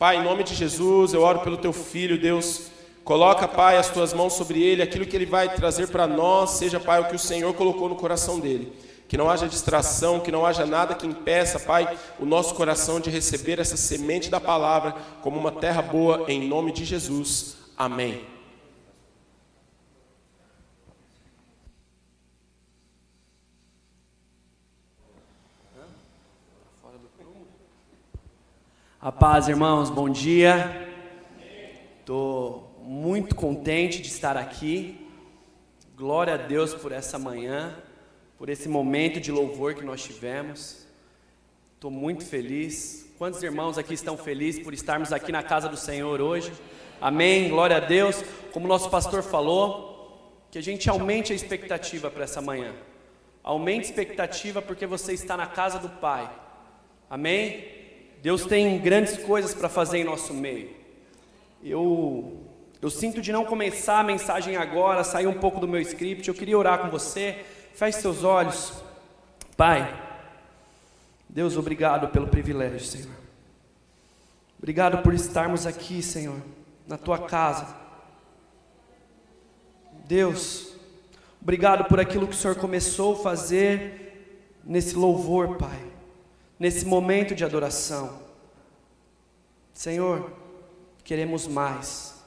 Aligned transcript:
Pai, 0.00 0.16
em 0.16 0.22
nome 0.22 0.42
de 0.42 0.54
Jesus, 0.54 1.12
eu 1.12 1.20
oro 1.20 1.40
pelo 1.40 1.58
teu 1.58 1.74
filho, 1.74 2.18
Deus. 2.18 2.70
Coloca, 3.04 3.46
Pai, 3.46 3.76
as 3.76 3.90
tuas 3.90 4.14
mãos 4.14 4.32
sobre 4.32 4.62
ele, 4.62 4.80
aquilo 4.80 5.04
que 5.04 5.14
ele 5.14 5.26
vai 5.26 5.54
trazer 5.54 5.88
para 5.88 6.06
nós, 6.06 6.52
seja, 6.52 6.80
Pai, 6.80 7.02
o 7.02 7.04
que 7.04 7.16
o 7.16 7.18
Senhor 7.18 7.52
colocou 7.52 7.86
no 7.86 7.94
coração 7.94 8.40
dele. 8.40 8.72
Que 9.06 9.18
não 9.18 9.28
haja 9.28 9.46
distração, 9.46 10.18
que 10.18 10.32
não 10.32 10.46
haja 10.46 10.64
nada 10.64 10.94
que 10.94 11.06
impeça, 11.06 11.60
Pai, 11.60 11.98
o 12.18 12.24
nosso 12.24 12.54
coração 12.54 12.98
de 12.98 13.10
receber 13.10 13.58
essa 13.60 13.76
semente 13.76 14.30
da 14.30 14.40
palavra 14.40 14.94
como 15.20 15.38
uma 15.38 15.52
terra 15.52 15.82
boa, 15.82 16.24
em 16.28 16.48
nome 16.48 16.72
de 16.72 16.86
Jesus. 16.86 17.58
Amém. 17.76 18.39
A 29.02 29.10
paz, 29.10 29.48
irmãos, 29.48 29.88
bom 29.88 30.10
dia. 30.10 30.86
Estou 32.00 32.78
muito 32.82 33.34
contente 33.34 34.02
de 34.02 34.08
estar 34.08 34.36
aqui. 34.36 35.08
Glória 35.96 36.34
a 36.34 36.36
Deus 36.36 36.74
por 36.74 36.92
essa 36.92 37.18
manhã, 37.18 37.74
por 38.36 38.50
esse 38.50 38.68
momento 38.68 39.18
de 39.18 39.32
louvor 39.32 39.74
que 39.74 39.82
nós 39.82 40.04
tivemos. 40.04 40.86
Estou 41.74 41.90
muito 41.90 42.26
feliz. 42.26 43.10
Quantos 43.16 43.42
irmãos 43.42 43.78
aqui 43.78 43.94
estão 43.94 44.18
felizes 44.18 44.62
por 44.62 44.74
estarmos 44.74 45.14
aqui 45.14 45.32
na 45.32 45.42
casa 45.42 45.66
do 45.66 45.78
Senhor 45.78 46.20
hoje? 46.20 46.52
Amém. 47.00 47.48
Glória 47.48 47.78
a 47.78 47.80
Deus. 47.80 48.22
Como 48.52 48.68
nosso 48.68 48.90
pastor 48.90 49.22
falou, 49.22 50.44
que 50.50 50.58
a 50.58 50.62
gente 50.62 50.90
aumente 50.90 51.32
a 51.32 51.36
expectativa 51.36 52.10
para 52.10 52.24
essa 52.24 52.42
manhã. 52.42 52.74
Aumente 53.42 53.86
a 53.86 53.88
expectativa 53.88 54.60
porque 54.60 54.84
você 54.84 55.14
está 55.14 55.38
na 55.38 55.46
casa 55.46 55.78
do 55.78 55.88
Pai. 55.88 56.30
Amém. 57.08 57.79
Deus 58.22 58.44
tem 58.44 58.78
grandes 58.78 59.16
coisas 59.16 59.54
para 59.54 59.68
fazer 59.68 59.98
em 59.98 60.04
nosso 60.04 60.34
meio. 60.34 60.70
Eu, 61.64 62.38
eu 62.80 62.90
sinto 62.90 63.22
de 63.22 63.32
não 63.32 63.44
começar 63.44 64.00
a 64.00 64.04
mensagem 64.04 64.56
agora, 64.56 65.02
sair 65.02 65.26
um 65.26 65.38
pouco 65.38 65.58
do 65.58 65.66
meu 65.66 65.80
script. 65.80 66.28
Eu 66.28 66.34
queria 66.34 66.58
orar 66.58 66.80
com 66.80 66.90
você. 66.90 67.44
Feche 67.74 68.00
seus 68.00 68.22
olhos. 68.22 68.74
Pai, 69.56 69.98
Deus, 71.28 71.56
obrigado 71.56 72.08
pelo 72.08 72.28
privilégio, 72.28 72.80
Senhor. 72.80 73.20
Obrigado 74.58 75.02
por 75.02 75.14
estarmos 75.14 75.66
aqui, 75.66 76.02
Senhor, 76.02 76.36
na 76.86 76.98
tua 76.98 77.18
casa. 77.18 77.66
Deus, 80.04 80.74
obrigado 81.40 81.84
por 81.84 81.98
aquilo 81.98 82.26
que 82.26 82.34
o 82.34 82.38
Senhor 82.38 82.56
começou 82.56 83.14
a 83.14 83.22
fazer 83.22 84.58
nesse 84.62 84.94
louvor, 84.94 85.56
Pai 85.56 85.89
nesse 86.60 86.84
momento 86.84 87.34
de 87.34 87.42
adoração. 87.42 88.18
Senhor, 89.72 90.30
queremos 91.02 91.46
mais. 91.46 92.22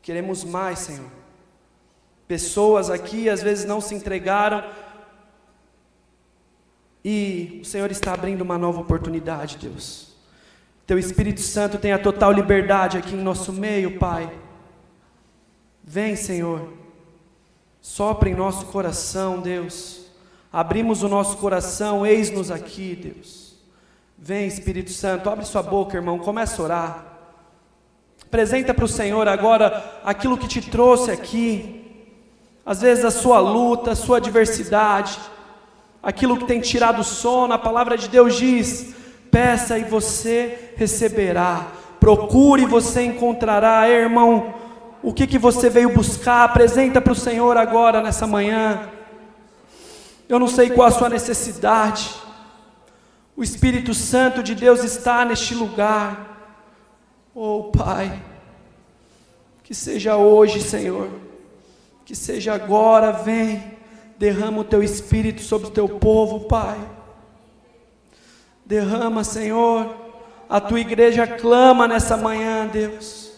Queremos 0.00 0.44
mais, 0.44 0.78
Senhor. 0.78 1.10
Pessoas 2.28 2.88
aqui 2.88 3.28
às 3.28 3.42
vezes 3.42 3.64
não 3.64 3.80
se 3.80 3.96
entregaram 3.96 4.64
e 7.04 7.58
o 7.62 7.64
Senhor 7.64 7.90
está 7.90 8.14
abrindo 8.14 8.42
uma 8.42 8.56
nova 8.56 8.80
oportunidade, 8.80 9.58
Deus. 9.58 10.14
Teu 10.86 10.96
Espírito 10.98 11.40
Santo 11.40 11.78
tem 11.78 11.92
a 11.92 11.98
total 11.98 12.30
liberdade 12.30 12.96
aqui 12.96 13.16
em 13.16 13.22
nosso 13.22 13.52
meio, 13.52 13.98
Pai. 13.98 14.32
Vem, 15.82 16.14
Senhor. 16.14 16.72
Sopra 17.80 18.28
em 18.28 18.34
nosso 18.36 18.66
coração, 18.66 19.40
Deus 19.40 20.01
abrimos 20.52 21.02
o 21.02 21.08
nosso 21.08 21.38
coração, 21.38 22.04
eis-nos 22.04 22.50
aqui, 22.50 22.94
Deus. 22.94 23.54
Vem, 24.18 24.46
Espírito 24.46 24.90
Santo, 24.90 25.30
abre 25.30 25.44
sua 25.44 25.62
boca, 25.62 25.96
irmão, 25.96 26.18
começa 26.18 26.60
a 26.60 26.64
orar. 26.64 27.06
Apresenta 28.22 28.72
para 28.72 28.84
o 28.84 28.88
Senhor 28.88 29.26
agora 29.26 30.00
aquilo 30.04 30.38
que 30.38 30.46
te 30.46 30.60
trouxe 30.70 31.10
aqui. 31.10 32.06
Às 32.64 32.80
vezes 32.80 33.04
a 33.04 33.10
sua 33.10 33.40
luta, 33.40 33.92
a 33.92 33.96
sua 33.96 34.18
adversidade, 34.18 35.18
aquilo 36.02 36.36
que 36.36 36.44
tem 36.44 36.60
tirado 36.60 37.00
o 37.00 37.04
sono, 37.04 37.52
a 37.52 37.58
palavra 37.58 37.98
de 37.98 38.08
Deus 38.08 38.36
diz: 38.36 38.94
peça 39.30 39.76
e 39.76 39.82
você 39.82 40.72
receberá, 40.76 41.66
procure 41.98 42.62
e 42.62 42.66
você 42.66 43.02
encontrará, 43.02 43.88
Ei, 43.88 43.96
irmão. 43.96 44.54
O 45.02 45.12
que, 45.12 45.26
que 45.26 45.36
você 45.36 45.68
veio 45.68 45.92
buscar? 45.92 46.44
Apresenta 46.44 47.00
para 47.00 47.12
o 47.12 47.16
Senhor 47.16 47.56
agora, 47.56 48.00
nessa 48.00 48.24
manhã. 48.24 48.91
Eu 50.32 50.38
não 50.38 50.48
sei 50.48 50.70
qual 50.70 50.88
a 50.88 50.90
sua 50.90 51.10
necessidade. 51.10 52.10
O 53.36 53.42
Espírito 53.42 53.92
Santo 53.92 54.42
de 54.42 54.54
Deus 54.54 54.82
está 54.82 55.26
neste 55.26 55.54
lugar. 55.54 56.56
Oh, 57.34 57.64
Pai, 57.64 58.24
que 59.62 59.74
seja 59.74 60.16
hoje, 60.16 60.62
Senhor, 60.62 61.10
que 62.06 62.16
seja 62.16 62.54
agora, 62.54 63.12
vem, 63.12 63.76
derrama 64.16 64.60
o 64.60 64.64
teu 64.64 64.82
Espírito 64.82 65.42
sobre 65.42 65.68
o 65.68 65.70
teu 65.70 65.86
povo, 65.86 66.48
Pai. 66.48 66.80
Derrama, 68.64 69.24
Senhor, 69.24 69.94
a 70.48 70.58
tua 70.58 70.80
igreja 70.80 71.26
clama 71.26 71.86
nessa 71.86 72.16
manhã, 72.16 72.66
Deus. 72.66 73.32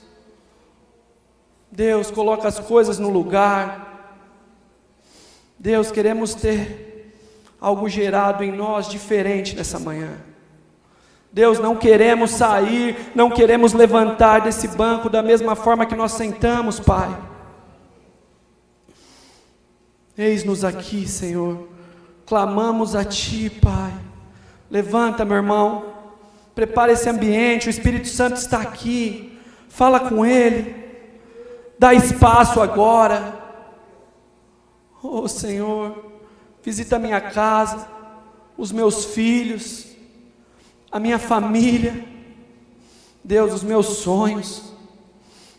Deus, 1.72 2.12
coloca 2.12 2.46
as 2.46 2.60
coisas 2.60 3.00
no 3.00 3.10
lugar. 3.10 3.93
Deus, 5.64 5.90
queremos 5.90 6.34
ter 6.34 7.16
algo 7.58 7.88
gerado 7.88 8.44
em 8.44 8.52
nós 8.52 8.86
diferente 8.86 9.56
nessa 9.56 9.78
manhã. 9.78 10.10
Deus, 11.32 11.58
não 11.58 11.74
queremos 11.74 12.32
sair, 12.32 12.94
não 13.14 13.30
queremos 13.30 13.72
levantar 13.72 14.42
desse 14.42 14.68
banco 14.68 15.08
da 15.08 15.22
mesma 15.22 15.56
forma 15.56 15.86
que 15.86 15.94
nós 15.94 16.12
sentamos, 16.12 16.78
Pai. 16.78 17.18
Eis-nos 20.18 20.64
aqui, 20.64 21.08
Senhor. 21.08 21.66
Clamamos 22.26 22.94
a 22.94 23.02
Ti, 23.02 23.48
Pai. 23.48 23.94
Levanta, 24.70 25.24
meu 25.24 25.38
irmão. 25.38 25.94
Prepara 26.54 26.92
esse 26.92 27.08
ambiente. 27.08 27.68
O 27.68 27.70
Espírito 27.70 28.08
Santo 28.08 28.36
está 28.36 28.60
aqui. 28.60 29.40
Fala 29.70 29.98
com 29.98 30.26
Ele. 30.26 30.76
Dá 31.78 31.94
espaço 31.94 32.60
agora. 32.60 33.43
Oh 35.06 35.28
Senhor, 35.28 36.02
visita 36.62 36.96
a 36.96 36.98
minha 36.98 37.20
casa, 37.20 37.86
os 38.56 38.72
meus 38.72 39.04
filhos, 39.04 39.88
a 40.90 40.98
minha 40.98 41.18
família, 41.18 42.08
Deus, 43.22 43.52
os 43.52 43.62
meus 43.62 43.98
sonhos, 43.98 44.72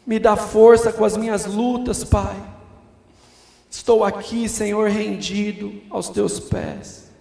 me 0.04 0.18
dá 0.18 0.36
força 0.36 0.92
com 0.92 1.06
as 1.06 1.16
minhas 1.16 1.46
lutas, 1.46 2.04
Pai. 2.04 2.36
Estou 3.70 4.04
aqui, 4.04 4.50
Senhor, 4.50 4.90
rendido 4.90 5.80
aos 5.92 6.10
teus 6.10 6.40
pés. 6.40 7.12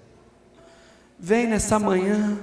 Vem 1.18 1.46
nessa 1.46 1.78
manhã, 1.78 2.38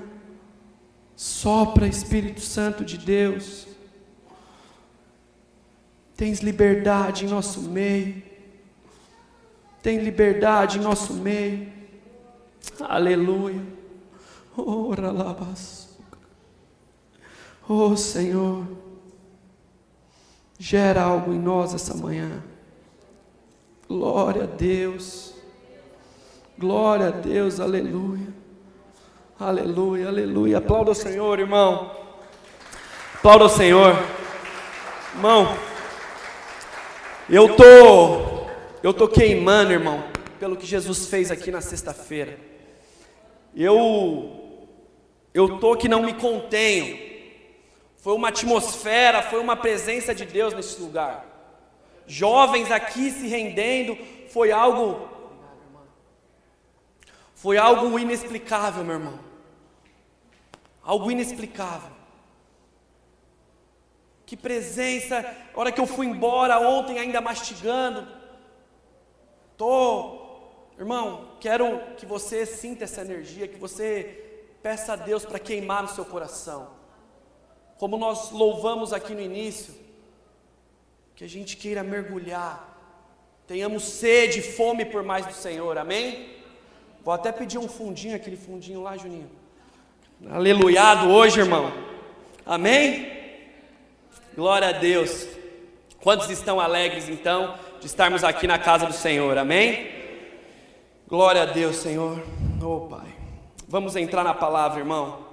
sopra, 1.16 1.88
Espírito 1.88 2.42
Santo 2.42 2.86
de 2.86 3.00
Deus. 3.00 3.66
Tens 6.16 6.42
liberdade 6.42 7.26
em 7.26 7.30
nosso 7.30 7.62
meio 7.62 8.30
tem 9.82 9.98
liberdade 9.98 10.78
em 10.78 10.82
nosso 10.82 11.14
meio. 11.14 11.72
Aleluia. 12.80 13.62
Ora 14.56 15.12
lá, 15.12 15.36
Oh 17.68 17.96
Senhor, 17.96 18.68
gera 20.60 21.04
algo 21.04 21.34
em 21.34 21.40
nós 21.40 21.74
essa 21.74 21.96
manhã. 21.96 22.44
Glória 23.88 24.44
a 24.44 24.46
Deus. 24.46 25.34
Glória 26.58 27.08
a 27.08 27.12
Deus, 27.12 27.60
aleluia. 27.60 28.28
Aleluia, 29.40 30.08
aleluia. 30.08 30.58
Aplauda 30.58 30.92
o 30.92 30.96
Senhor, 30.96 31.40
irmão. 31.40 31.92
Aplauda 33.16 33.46
o 33.46 33.50
Senhor. 33.50 33.96
Irmão, 35.16 35.58
eu 37.30 37.56
tô 37.56 38.31
eu 38.84 38.92
estou 38.92 39.08
queimando, 39.08 39.72
irmão, 39.72 40.04
pelo 40.40 40.58
que 40.58 40.66
Jesus 40.66 41.06
fez 41.06 41.30
aqui 41.30 41.52
na 41.52 41.62
sexta-feira. 41.62 42.40
Eu, 43.56 44.68
eu 45.34 45.78
que 45.78 45.88
não 45.88 46.02
me 46.02 46.14
contenho. 46.14 47.12
Foi 47.98 48.14
uma 48.16 48.30
atmosfera, 48.30 49.22
foi 49.22 49.40
uma 49.40 49.56
presença 49.56 50.16
de 50.16 50.26
Deus 50.26 50.54
nesse 50.56 50.82
lugar. 50.82 51.26
Jovens 52.08 52.72
aqui 52.72 53.12
se 53.12 53.28
rendendo, 53.28 53.96
foi 54.30 54.52
algo, 54.52 55.08
foi 57.36 57.58
algo 57.58 58.00
inexplicável, 58.00 58.84
meu 58.84 58.96
irmão. 58.96 59.20
Algo 60.84 61.12
inexplicável. 61.12 61.92
Que 64.26 64.36
presença, 64.36 65.24
a 65.54 65.60
hora 65.60 65.72
que 65.72 65.80
eu 65.80 65.86
fui 65.86 66.08
embora 66.08 66.60
ontem 66.60 66.98
ainda 66.98 67.22
mastigando, 67.22 68.08
Tô, 69.62 70.18
irmão, 70.80 71.28
quero 71.40 71.80
que 71.96 72.04
você 72.04 72.48
sinta 72.48 72.86
essa 72.86 73.02
energia, 73.02 73.48
que 73.48 73.60
você 73.60 74.42
peça 74.64 74.94
a 74.94 74.96
Deus 74.96 75.24
para 75.24 75.38
queimar 75.38 75.84
no 75.84 75.90
seu 75.90 76.04
coração. 76.04 76.70
como 77.78 77.96
nós 77.96 78.32
louvamos 78.32 78.92
aqui 78.92 79.14
no 79.14 79.22
início, 79.22 79.76
que 81.16 81.24
a 81.24 81.30
gente 81.30 81.56
queira 81.58 81.84
mergulhar, 81.84 82.76
tenhamos 83.46 83.84
sede, 83.84 84.42
fome 84.42 84.84
por 84.84 85.04
mais 85.04 85.28
do 85.28 85.34
Senhor, 85.34 85.78
amém? 85.78 86.38
Vou 87.04 87.14
até 87.14 87.32
pedir 87.32 87.60
um 87.60 87.70
fundinho, 87.70 88.16
aquele 88.16 88.38
fundinho 88.38 88.82
lá, 88.82 88.98
Juninho. 88.98 89.30
Aleluiado 90.28 91.08
hoje, 91.08 91.40
irmão. 91.40 91.72
Amém? 92.44 93.12
Glória 94.36 94.70
a 94.70 94.72
Deus. 94.72 95.28
Quantos 96.02 96.32
estão 96.32 96.60
alegres 96.60 97.08
então 97.08 97.60
de 97.82 97.88
estarmos 97.88 98.24
aqui 98.24 98.46
na 98.46 98.60
casa 98.60 98.86
do 98.86 98.94
Senhor? 98.94 99.36
Amém? 99.40 99.90
Glória 101.08 101.42
a 101.42 101.46
Deus, 101.46 101.78
Senhor. 101.78 102.22
Oh, 102.64 102.82
Pai. 102.82 103.08
Vamos 103.68 103.96
entrar 103.96 104.24
na 104.24 104.36
palavra, 104.36 104.82
irmão. 104.82 105.26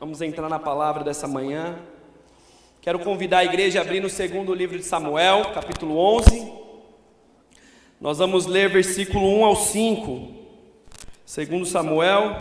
Vamos 0.00 0.22
entrar 0.22 0.48
na 0.48 0.58
palavra 0.58 1.04
dessa 1.04 1.28
manhã. 1.28 1.78
Quero 2.80 2.98
convidar 3.00 3.40
a 3.40 3.44
igreja 3.44 3.80
a 3.80 3.82
abrir 3.82 4.00
no 4.00 4.08
segundo 4.08 4.54
livro 4.54 4.78
de 4.78 4.82
Samuel, 4.82 5.52
capítulo 5.52 5.98
11. 5.98 6.50
Nós 8.00 8.16
vamos 8.16 8.46
ler 8.46 8.70
versículo 8.70 9.28
1 9.40 9.44
ao 9.44 9.54
5. 9.54 10.28
Segundo 11.26 11.66
Samuel, 11.66 12.34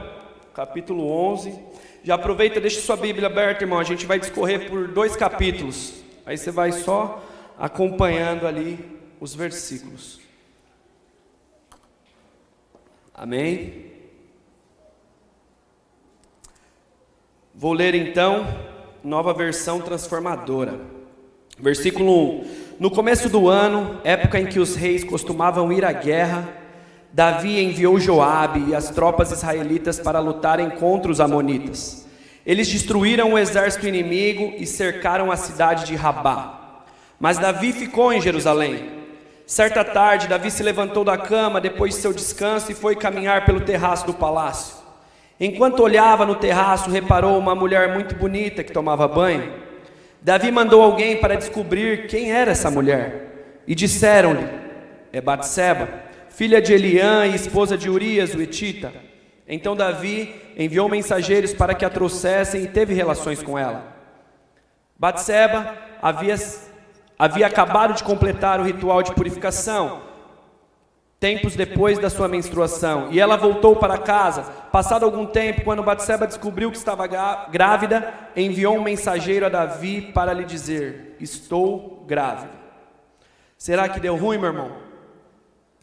capítulo 0.53 1.05
11. 1.11 1.53
Já 2.01 2.15
aproveita, 2.15 2.61
deixa 2.61 2.79
sua 2.79 2.95
Bíblia 2.95 3.27
aberta, 3.27 3.65
irmão. 3.65 3.77
A 3.77 3.83
gente 3.83 4.05
vai 4.05 4.17
discorrer 4.17 4.69
por 4.69 4.87
dois 4.87 5.17
capítulos. 5.17 5.95
Aí 6.25 6.37
você 6.37 6.49
vai 6.49 6.71
só 6.71 7.21
acompanhando 7.59 8.47
ali 8.47 9.00
os 9.21 9.35
versículos. 9.35 10.19
Amém? 13.13 13.85
Vou 17.53 17.71
ler 17.71 17.93
então, 17.93 18.47
nova 19.03 19.31
versão 19.31 19.79
transformadora. 19.79 20.81
Versículo 21.59 22.39
1. 22.41 22.61
No 22.79 22.89
começo 22.89 23.29
do 23.29 23.47
ano, 23.47 24.01
época 24.03 24.39
em 24.39 24.47
que 24.47 24.59
os 24.59 24.75
reis 24.75 25.03
costumavam 25.03 25.71
ir 25.71 25.85
à 25.85 25.91
guerra, 25.91 26.49
Davi 27.13 27.63
enviou 27.63 27.99
Joabe 27.99 28.69
e 28.69 28.75
as 28.75 28.89
tropas 28.89 29.31
israelitas 29.31 29.99
para 29.99 30.19
lutarem 30.19 30.71
contra 30.71 31.11
os 31.11 31.19
amonitas. 31.19 32.07
Eles 32.43 32.67
destruíram 32.67 33.33
o 33.33 33.37
exército 33.37 33.87
inimigo 33.87 34.55
e 34.57 34.65
cercaram 34.65 35.31
a 35.31 35.37
cidade 35.37 35.85
de 35.85 35.93
Rabá. 35.93 36.85
Mas 37.19 37.37
Davi 37.37 37.71
ficou 37.71 38.11
em 38.11 38.19
Jerusalém. 38.19 39.00
Certa 39.51 39.83
tarde, 39.83 40.29
Davi 40.29 40.49
se 40.49 40.63
levantou 40.63 41.03
da 41.03 41.17
cama 41.17 41.59
depois 41.59 41.93
de 41.93 41.99
seu 41.99 42.13
descanso 42.13 42.71
e 42.71 42.73
foi 42.73 42.95
caminhar 42.95 43.43
pelo 43.43 43.59
terraço 43.59 44.05
do 44.05 44.13
palácio. 44.13 44.77
Enquanto 45.37 45.83
olhava 45.83 46.25
no 46.25 46.35
terraço, 46.35 46.89
reparou 46.89 47.37
uma 47.37 47.53
mulher 47.53 47.93
muito 47.93 48.15
bonita 48.15 48.63
que 48.63 48.71
tomava 48.71 49.09
banho. 49.09 49.51
Davi 50.21 50.49
mandou 50.53 50.81
alguém 50.81 51.17
para 51.17 51.35
descobrir 51.35 52.07
quem 52.07 52.31
era 52.31 52.51
essa 52.51 52.71
mulher. 52.71 53.59
E 53.67 53.75
disseram-lhe: 53.75 54.47
É 55.11 55.19
Batseba 55.19 55.89
filha 56.29 56.61
de 56.61 56.71
Eliã 56.71 57.25
e 57.25 57.35
esposa 57.35 57.77
de 57.77 57.89
Urias, 57.89 58.33
o 58.33 58.41
Etita. 58.41 58.93
Então 59.45 59.75
Davi 59.75 60.33
enviou 60.57 60.87
mensageiros 60.87 61.53
para 61.53 61.75
que 61.75 61.83
a 61.83 61.89
trouxessem 61.89 62.63
e 62.63 62.67
teve 62.67 62.93
relações 62.93 63.43
com 63.43 63.59
ela. 63.59 63.97
Batseba 64.97 65.75
havia, 66.01 66.37
havia 67.21 67.45
acabado 67.45 67.93
de 67.93 68.03
completar 68.03 68.59
o 68.59 68.63
ritual 68.63 69.03
de 69.03 69.13
purificação, 69.13 70.01
tempos 71.19 71.55
depois 71.55 71.99
da 71.99 72.09
sua 72.09 72.27
menstruação, 72.27 73.09
e 73.11 73.19
ela 73.19 73.37
voltou 73.37 73.75
para 73.75 73.95
casa. 73.99 74.41
Passado 74.71 75.05
algum 75.05 75.27
tempo, 75.27 75.63
quando 75.63 75.83
Batseba 75.83 76.25
descobriu 76.25 76.71
que 76.71 76.77
estava 76.77 77.05
grávida, 77.05 78.11
enviou 78.35 78.75
um 78.75 78.81
mensageiro 78.81 79.45
a 79.45 79.49
Davi 79.49 80.01
para 80.01 80.33
lhe 80.33 80.43
dizer: 80.43 81.15
Estou 81.19 82.03
grávida. 82.07 82.53
Será 83.55 83.87
que 83.87 83.99
deu 83.99 84.15
ruim, 84.15 84.39
meu 84.39 84.47
irmão? 84.47 84.77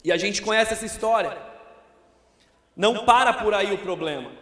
E 0.02 0.10
a 0.10 0.16
gente 0.16 0.42
conhece 0.42 0.72
essa 0.72 0.86
história. 0.86 1.38
Não 2.76 3.04
para 3.04 3.32
por 3.32 3.54
aí 3.54 3.72
o 3.72 3.78
problema. 3.78 4.32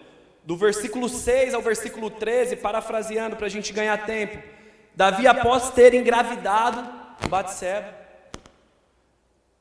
Do 0.42 0.56
versículo 0.56 1.10
6 1.10 1.52
ao 1.52 1.60
versículo 1.60 2.08
13, 2.08 2.56
parafraseando 2.56 3.36
para 3.36 3.44
a 3.44 3.50
gente 3.50 3.70
ganhar 3.70 4.06
tempo. 4.06 4.55
Davi, 4.96 5.26
após 5.26 5.70
ter 5.70 5.92
engravidado 5.92 6.82
Batseba, 7.28 7.94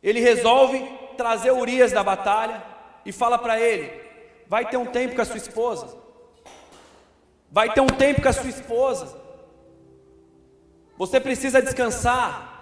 ele 0.01 0.21
resolve 0.21 0.87
trazer 1.17 1.51
Urias 1.51 1.91
da 1.91 2.01
batalha 2.01 2.63
e 3.05 3.11
fala 3.11 3.37
para 3.37 3.59
ele: 3.59 3.91
vai 4.47 4.65
ter 4.65 4.77
um 4.77 4.85
tempo 4.85 5.13
com 5.13 5.21
a 5.21 5.25
sua 5.25 5.37
esposa. 5.37 6.05
Vai 7.51 7.73
ter 7.73 7.81
um 7.81 7.87
tempo 7.87 8.21
com 8.21 8.29
a 8.29 8.33
sua 8.33 8.49
esposa. 8.49 9.17
Você 10.97 11.19
precisa 11.19 11.61
descansar. 11.61 12.53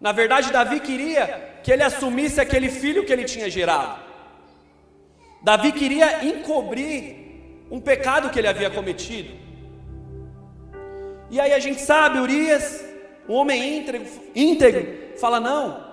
Na 0.00 0.10
verdade, 0.10 0.50
Davi 0.50 0.80
queria 0.80 1.60
que 1.62 1.70
ele 1.70 1.84
assumisse 1.84 2.40
aquele 2.40 2.68
filho 2.68 3.06
que 3.06 3.12
ele 3.12 3.24
tinha 3.24 3.48
gerado. 3.48 4.00
Davi 5.42 5.70
queria 5.70 6.24
encobrir 6.24 7.66
um 7.70 7.80
pecado 7.80 8.30
que 8.30 8.38
ele 8.38 8.48
havia 8.48 8.70
cometido. 8.70 9.51
E 11.32 11.40
aí 11.40 11.52
a 11.52 11.58
gente 11.58 11.80
sabe, 11.80 12.20
Urias, 12.20 12.84
um 13.28 13.34
homem 13.34 13.78
íntegro, 13.78 14.06
íntegro, 14.36 15.18
fala: 15.18 15.40
Não, 15.40 15.84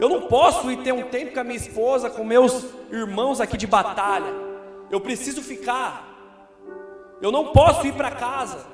eu 0.00 0.08
não 0.08 0.22
posso 0.22 0.68
ir 0.72 0.78
ter 0.78 0.92
um 0.92 1.04
tempo 1.04 1.32
com 1.32 1.40
a 1.40 1.44
minha 1.44 1.56
esposa, 1.56 2.10
com 2.10 2.24
meus 2.24 2.64
irmãos 2.90 3.40
aqui 3.40 3.56
de 3.56 3.68
batalha. 3.68 4.34
Eu 4.90 5.00
preciso 5.00 5.40
ficar. 5.42 6.08
Eu 7.20 7.30
não 7.30 7.52
posso 7.52 7.86
ir 7.86 7.92
para 7.92 8.10
casa. 8.10 8.66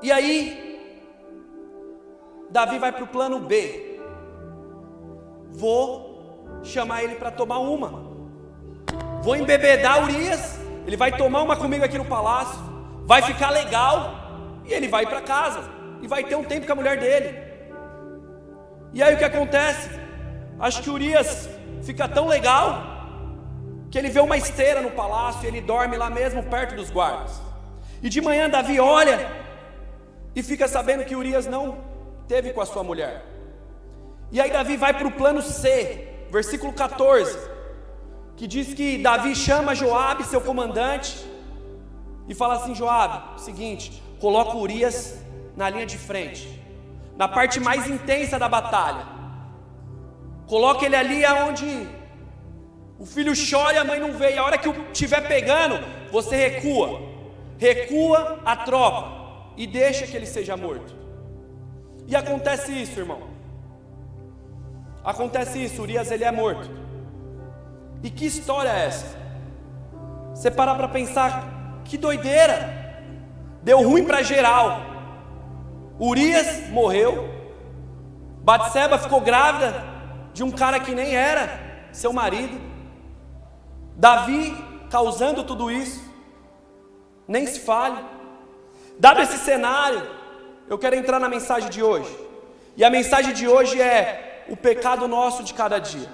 E 0.00 0.12
aí, 0.12 0.78
Davi 2.48 2.78
vai 2.78 2.92
para 2.92 3.02
o 3.02 3.08
plano 3.08 3.40
B 3.40 3.90
vou 5.54 6.60
chamar 6.62 7.04
ele 7.04 7.16
para 7.16 7.30
tomar 7.30 7.58
uma. 7.58 8.12
Vou 9.22 9.36
embebedar 9.36 10.02
Urias, 10.02 10.58
ele 10.86 10.96
vai 10.96 11.16
tomar 11.16 11.42
uma 11.42 11.56
comigo 11.56 11.84
aqui 11.84 11.96
no 11.96 12.04
palácio, 12.04 12.58
vai 13.04 13.22
ficar 13.22 13.50
legal, 13.50 14.21
e 14.64 14.72
ele 14.72 14.88
vai 14.88 15.06
para 15.06 15.20
casa, 15.20 15.62
e 16.00 16.06
vai 16.06 16.24
ter 16.24 16.36
um 16.36 16.44
tempo 16.44 16.66
com 16.66 16.72
a 16.72 16.76
mulher 16.76 16.98
dele. 16.98 17.38
E 18.92 19.02
aí 19.02 19.14
o 19.14 19.18
que 19.18 19.24
acontece? 19.24 19.88
Acho 20.58 20.82
que 20.82 20.90
Urias 20.90 21.48
fica 21.82 22.06
tão 22.08 22.26
legal 22.28 22.92
que 23.90 23.98
ele 23.98 24.08
vê 24.08 24.20
uma 24.20 24.36
esteira 24.36 24.80
no 24.80 24.90
palácio 24.90 25.44
e 25.44 25.48
ele 25.48 25.60
dorme 25.60 25.96
lá 25.96 26.08
mesmo 26.08 26.42
perto 26.44 26.74
dos 26.74 26.90
guardas. 26.90 27.40
E 28.02 28.08
de 28.08 28.20
manhã 28.20 28.48
Davi 28.48 28.80
olha 28.80 29.30
e 30.34 30.42
fica 30.42 30.66
sabendo 30.66 31.04
que 31.04 31.14
Urias 31.14 31.46
não 31.46 31.78
teve 32.26 32.52
com 32.52 32.60
a 32.60 32.66
sua 32.66 32.82
mulher. 32.82 33.24
E 34.30 34.40
aí 34.40 34.50
Davi 34.50 34.76
vai 34.76 34.94
para 34.94 35.06
o 35.06 35.12
plano 35.12 35.42
C, 35.42 36.08
versículo 36.30 36.72
14, 36.72 37.38
que 38.36 38.46
diz 38.46 38.72
que 38.72 38.98
Davi 38.98 39.36
chama 39.36 39.74
Joabe, 39.74 40.24
seu 40.24 40.40
comandante, 40.40 41.22
e 42.26 42.34
fala 42.34 42.54
assim: 42.54 42.74
Joabe, 42.74 43.40
seguinte, 43.40 44.02
coloca 44.22 44.56
Urias 44.56 45.18
na 45.56 45.68
linha 45.68 45.84
de 45.84 45.98
frente, 45.98 46.46
na 47.16 47.26
parte 47.26 47.58
mais 47.58 47.88
intensa 47.88 48.38
da 48.38 48.48
batalha. 48.48 49.04
Coloca 50.46 50.86
ele 50.86 50.94
ali 50.94 51.24
aonde 51.24 51.88
o 53.00 53.04
filho 53.04 53.32
chora 53.34 53.74
e 53.74 53.78
a 53.78 53.84
mãe 53.84 53.98
não 53.98 54.12
vê. 54.12 54.34
E 54.34 54.38
a 54.38 54.44
hora 54.44 54.56
que 54.56 54.68
o 54.68 54.74
estiver 54.92 55.26
pegando, 55.26 55.76
você 56.12 56.36
recua. 56.36 57.00
Recua 57.58 58.40
a 58.44 58.54
tropa 58.56 59.54
e 59.56 59.66
deixa 59.66 60.06
que 60.06 60.16
ele 60.16 60.26
seja 60.26 60.56
morto. 60.56 60.94
E 62.06 62.14
acontece 62.14 62.70
isso, 62.80 63.00
irmão. 63.00 63.22
Acontece 65.02 65.64
isso, 65.64 65.82
Urias 65.82 66.12
ele 66.12 66.22
é 66.22 66.30
morto. 66.30 66.70
E 68.04 68.08
que 68.08 68.26
história 68.26 68.68
é 68.68 68.86
essa? 68.86 69.16
Você 70.32 70.48
parar 70.48 70.76
para 70.76 70.86
pensar, 70.86 71.82
que 71.84 71.98
doideira! 71.98 72.81
Deu 73.62 73.82
ruim 73.82 74.04
para 74.04 74.22
geral. 74.22 74.80
Urias 75.98 76.68
morreu. 76.70 77.28
Batseba 78.42 78.98
ficou 78.98 79.20
grávida 79.20 79.84
de 80.32 80.42
um 80.42 80.50
cara 80.50 80.80
que 80.80 80.94
nem 80.94 81.14
era 81.14 81.60
seu 81.92 82.12
marido. 82.12 82.60
Davi 83.96 84.52
causando 84.90 85.44
tudo 85.44 85.70
isso. 85.70 86.02
Nem 87.28 87.46
se 87.46 87.60
fale. 87.60 88.04
Dado 88.98 89.22
esse 89.22 89.38
cenário, 89.38 90.02
eu 90.68 90.78
quero 90.78 90.96
entrar 90.96 91.20
na 91.20 91.28
mensagem 91.28 91.70
de 91.70 91.82
hoje. 91.82 92.14
E 92.76 92.84
a 92.84 92.90
mensagem 92.90 93.32
de 93.32 93.46
hoje 93.46 93.80
é 93.80 94.44
o 94.48 94.56
pecado 94.56 95.06
nosso 95.06 95.44
de 95.44 95.54
cada 95.54 95.78
dia. 95.78 96.08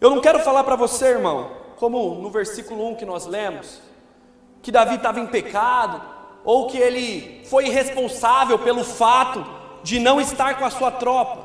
Eu 0.00 0.10
não 0.10 0.20
quero 0.20 0.40
falar 0.40 0.64
para 0.64 0.76
você, 0.76 1.06
irmão, 1.06 1.50
como 1.76 2.16
no 2.16 2.30
versículo 2.30 2.86
1 2.90 2.96
que 2.96 3.06
nós 3.06 3.26
lemos, 3.26 3.80
que 4.66 4.72
Davi 4.72 4.96
estava 4.96 5.20
em 5.20 5.28
pecado, 5.28 6.02
ou 6.44 6.66
que 6.66 6.76
ele 6.76 7.40
foi 7.48 7.68
irresponsável 7.68 8.58
pelo 8.58 8.82
fato 8.82 9.46
de 9.84 10.00
não 10.00 10.20
estar 10.20 10.58
com 10.58 10.64
a 10.64 10.70
sua 10.70 10.90
tropa, 10.90 11.38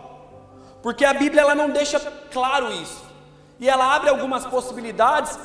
porque 0.82 1.06
a 1.06 1.14
Bíblia 1.14 1.44
ela 1.44 1.54
não 1.54 1.70
deixa 1.70 2.00
claro 2.32 2.74
isso, 2.74 3.06
e 3.60 3.70
ela 3.70 3.94
abre 3.94 4.10
algumas 4.10 4.44
possibilidades, 4.48 5.38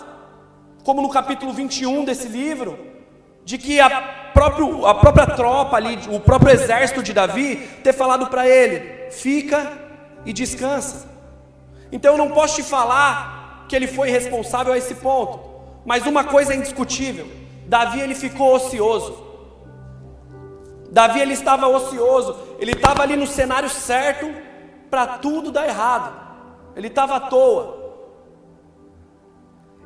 como 0.85 1.02
no 1.02 1.11
capítulo 1.11 1.52
21 1.52 2.02
desse 2.06 2.28
livro, 2.28 2.78
de 3.45 3.59
que 3.59 3.78
a, 3.78 3.90
próprio, 4.33 4.87
a 4.87 4.95
própria 4.95 5.26
tropa 5.26 5.76
ali, 5.76 5.99
o 6.09 6.18
próprio 6.18 6.54
exército 6.54 7.02
de 7.02 7.12
Davi, 7.12 7.56
ter 7.85 7.92
falado 7.92 8.28
para 8.28 8.49
ele: 8.49 9.11
fica 9.11 9.71
e 10.25 10.33
descansa. 10.33 11.06
Então 11.92 12.12
eu 12.12 12.18
não 12.18 12.30
posso 12.30 12.56
te 12.56 12.62
falar 12.62 13.66
que 13.68 13.76
ele 13.76 13.87
foi 13.87 14.09
responsável 14.09 14.73
a 14.73 14.78
esse 14.78 14.95
ponto, 14.95 15.40
mas 15.85 16.06
uma 16.06 16.25
coisa 16.25 16.54
é 16.54 16.56
indiscutível: 16.56 17.45
Davi 17.66 18.00
ele 18.00 18.14
ficou 18.14 18.54
ocioso. 18.54 19.25
Davi 20.90 21.20
ele 21.20 21.35
estava 21.35 21.66
ocioso, 21.68 22.37
ele 22.58 22.73
estava 22.73 23.02
ali 23.02 23.16
no 23.16 23.26
cenário 23.26 23.68
certo 23.68 24.32
para 24.88 25.18
tudo 25.18 25.50
dar 25.50 25.66
errado. 25.66 26.26
Ele 26.75 26.87
estava 26.87 27.16
à 27.16 27.20
toa. 27.20 27.85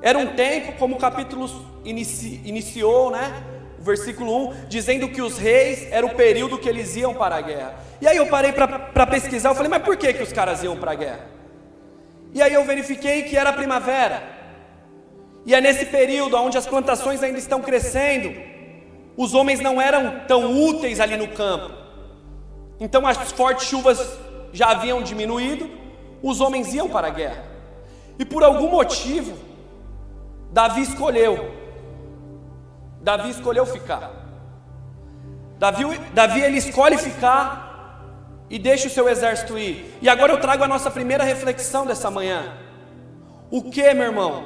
Era 0.03 0.19
um 0.19 0.35
tempo, 0.35 0.73
como 0.79 0.97
o 0.97 0.99
capítulo 0.99 1.49
inici, 1.85 2.41
iniciou, 2.45 3.11
né? 3.11 3.43
O 3.79 3.83
versículo 3.83 4.51
1, 4.51 4.67
dizendo 4.69 5.09
que 5.09 5.23
os 5.23 5.39
reis 5.39 5.91
era 5.91 6.05
o 6.05 6.15
período 6.15 6.59
que 6.59 6.69
eles 6.69 6.97
iam 6.97 7.15
para 7.15 7.37
a 7.37 7.41
guerra. 7.41 7.75
E 8.01 8.07
aí 8.07 8.17
eu 8.17 8.27
parei 8.27 8.53
para 8.53 9.07
pesquisar, 9.07 9.51
eu 9.51 9.55
falei, 9.55 9.71
mas 9.71 9.83
por 9.83 9.97
que, 9.97 10.13
que 10.13 10.23
os 10.23 10.33
caras 10.33 10.63
iam 10.63 10.77
para 10.77 10.93
a 10.93 10.95
guerra? 10.95 11.27
E 12.33 12.41
aí 12.41 12.53
eu 12.53 12.65
verifiquei 12.65 13.25
que 13.25 13.37
era 13.37 13.53
primavera. 13.53 14.40
E 15.47 15.55
é 15.55 15.61
nesse 15.61 15.87
período 15.87 16.37
onde 16.37 16.59
as 16.59 16.67
plantações 16.67 17.23
ainda 17.23 17.39
estão 17.39 17.61
crescendo, 17.61 18.33
os 19.17 19.35
homens 19.35 19.61
não 19.61 19.81
eram 19.81 20.21
tão 20.27 20.57
úteis 20.65 21.01
ali 21.01 21.17
no 21.17 21.29
campo. 21.29 21.73
Então 22.79 23.07
as 23.07 23.17
fortes 23.33 23.67
chuvas 23.67 24.19
já 24.53 24.71
haviam 24.71 25.03
diminuído, 25.03 25.71
os 26.23 26.41
homens 26.41 26.73
iam 26.75 26.89
para 26.89 27.09
a 27.09 27.11
guerra. 27.11 27.45
E 28.19 28.25
por 28.25 28.43
algum 28.43 28.69
motivo, 28.69 29.37
Davi 30.53 30.83
escolheu. 30.83 31.55
Davi 33.01 33.31
escolheu 33.31 33.65
ficar. 33.65 34.11
Davi, 35.59 35.85
Davi 36.13 36.41
ele 36.41 36.59
escolhe 36.59 36.99
ficar 36.99 37.71
e 38.49 38.59
deixa 38.59 38.89
o 38.89 38.91
seu 38.91 39.09
exército 39.09 39.57
ir. 39.57 39.97
E 40.03 40.09
agora 40.09 40.33
eu 40.33 40.41
trago 40.41 40.65
a 40.65 40.69
nossa 40.69 40.91
primeira 40.91 41.25
reflexão 41.25 41.87
dessa 41.87 42.11
manhã. 42.11 42.57
O 43.51 43.63
que, 43.63 43.95
meu 43.95 44.07
irmão? 44.07 44.45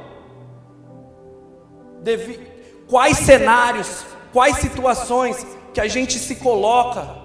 Quais 2.86 3.18
cenários, 3.18 4.04
quais 4.32 4.56
situações 4.58 5.46
que 5.72 5.80
a 5.80 5.88
gente 5.88 6.18
se 6.18 6.36
coloca 6.36 7.16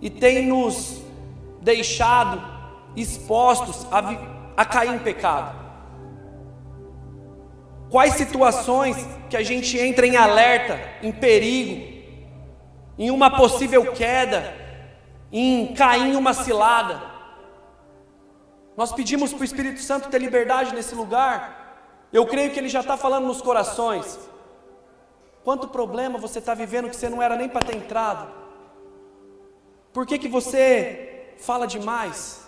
e 0.00 0.10
tem 0.10 0.46
nos 0.46 1.00
deixado 1.60 2.42
expostos 2.96 3.86
a, 3.90 4.14
a 4.56 4.64
cair 4.64 4.94
em 4.94 4.98
pecado? 4.98 5.58
Quais 7.90 8.14
situações 8.14 8.96
que 9.28 9.36
a 9.36 9.42
gente 9.42 9.76
entra 9.76 10.06
em 10.06 10.16
alerta, 10.16 10.80
em 11.02 11.10
perigo, 11.10 12.00
em 12.96 13.10
uma 13.10 13.30
possível 13.30 13.92
queda, 13.92 14.54
em 15.32 15.74
cair 15.74 16.06
em 16.12 16.16
uma 16.16 16.32
cilada? 16.32 17.02
Nós 18.76 18.92
pedimos 18.92 19.32
para 19.32 19.42
o 19.42 19.44
Espírito 19.44 19.80
Santo 19.80 20.08
ter 20.08 20.18
liberdade 20.18 20.72
nesse 20.72 20.94
lugar. 20.94 21.59
Eu 22.12 22.26
creio 22.26 22.52
que 22.52 22.58
Ele 22.58 22.68
já 22.68 22.80
está 22.80 22.96
falando 22.96 23.26
nos 23.26 23.40
corações. 23.40 24.18
Quanto 25.44 25.68
problema 25.68 26.18
você 26.18 26.38
está 26.38 26.54
vivendo 26.54 26.88
que 26.88 26.96
você 26.96 27.08
não 27.08 27.22
era 27.22 27.36
nem 27.36 27.48
para 27.48 27.64
ter 27.66 27.76
entrado? 27.76 28.28
Por 29.92 30.06
que, 30.06 30.18
que 30.18 30.28
você 30.28 31.34
fala 31.38 31.66
demais? 31.66 32.44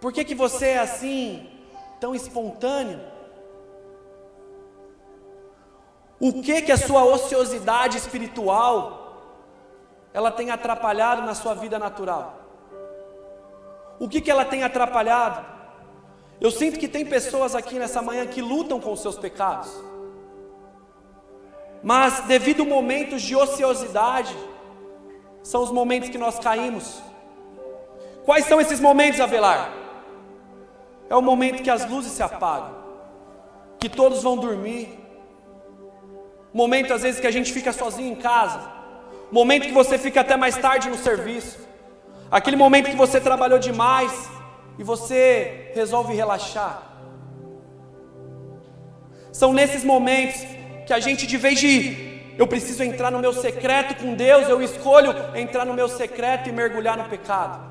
Por 0.00 0.12
que, 0.12 0.24
que 0.24 0.34
você 0.34 0.68
é 0.68 0.78
assim, 0.78 1.50
tão 1.98 2.14
espontâneo? 2.14 3.00
O 6.18 6.42
que 6.42 6.62
que 6.62 6.72
a 6.72 6.78
sua 6.78 7.04
ociosidade 7.04 7.98
espiritual 7.98 9.04
ela 10.14 10.30
tem 10.30 10.50
atrapalhado 10.50 11.22
na 11.22 11.34
sua 11.34 11.54
vida 11.54 11.78
natural? 11.78 12.40
O 13.98 14.08
que 14.08 14.20
que 14.20 14.30
ela 14.30 14.44
tem 14.44 14.62
atrapalhado? 14.62 15.55
Eu 16.40 16.50
sinto 16.50 16.78
que 16.78 16.88
tem 16.88 17.04
pessoas 17.04 17.54
aqui 17.54 17.78
nessa 17.78 18.02
manhã 18.02 18.26
que 18.26 18.42
lutam 18.42 18.80
com 18.80 18.92
os 18.92 19.00
seus 19.00 19.16
pecados. 19.16 19.70
Mas 21.82 22.20
devido 22.20 22.62
a 22.62 22.66
momentos 22.66 23.22
de 23.22 23.34
ociosidade, 23.34 24.36
são 25.42 25.62
os 25.62 25.70
momentos 25.70 26.08
que 26.08 26.18
nós 26.18 26.38
caímos. 26.38 27.02
Quais 28.24 28.44
são 28.44 28.60
esses 28.60 28.80
momentos, 28.80 29.20
Avelar? 29.20 29.72
É 31.08 31.14
o 31.14 31.22
momento 31.22 31.62
que 31.62 31.70
as 31.70 31.88
luzes 31.88 32.12
se 32.12 32.22
apagam, 32.22 32.74
que 33.78 33.88
todos 33.88 34.22
vão 34.22 34.36
dormir, 34.36 35.06
Momento 36.56 36.94
às 36.94 37.02
vezes 37.02 37.20
que 37.20 37.26
a 37.26 37.30
gente 37.30 37.52
fica 37.52 37.70
sozinho 37.70 38.12
em 38.12 38.14
casa. 38.14 38.58
Momento 39.30 39.66
que 39.66 39.74
você 39.74 39.98
fica 39.98 40.22
até 40.22 40.38
mais 40.38 40.56
tarde 40.56 40.88
no 40.88 40.96
serviço. 40.96 41.58
Aquele 42.30 42.56
momento 42.56 42.88
que 42.88 42.96
você 42.96 43.20
trabalhou 43.20 43.58
demais 43.58 44.10
e 44.78 44.82
você 44.82 45.70
resolve 45.74 46.14
relaxar. 46.14 46.82
São 49.32 49.52
nesses 49.52 49.84
momentos 49.84 50.40
que 50.86 50.92
a 50.92 51.00
gente, 51.00 51.26
de 51.26 51.36
vez 51.36 51.58
de 51.58 52.06
eu 52.38 52.46
preciso 52.46 52.82
entrar 52.82 53.10
no 53.10 53.18
meu 53.18 53.32
secreto 53.32 54.02
com 54.02 54.14
Deus, 54.14 54.48
eu 54.48 54.62
escolho 54.62 55.14
entrar 55.34 55.64
no 55.64 55.74
meu 55.74 55.88
secreto 55.88 56.48
e 56.48 56.52
mergulhar 56.52 56.96
no 56.96 57.04
pecado. 57.04 57.64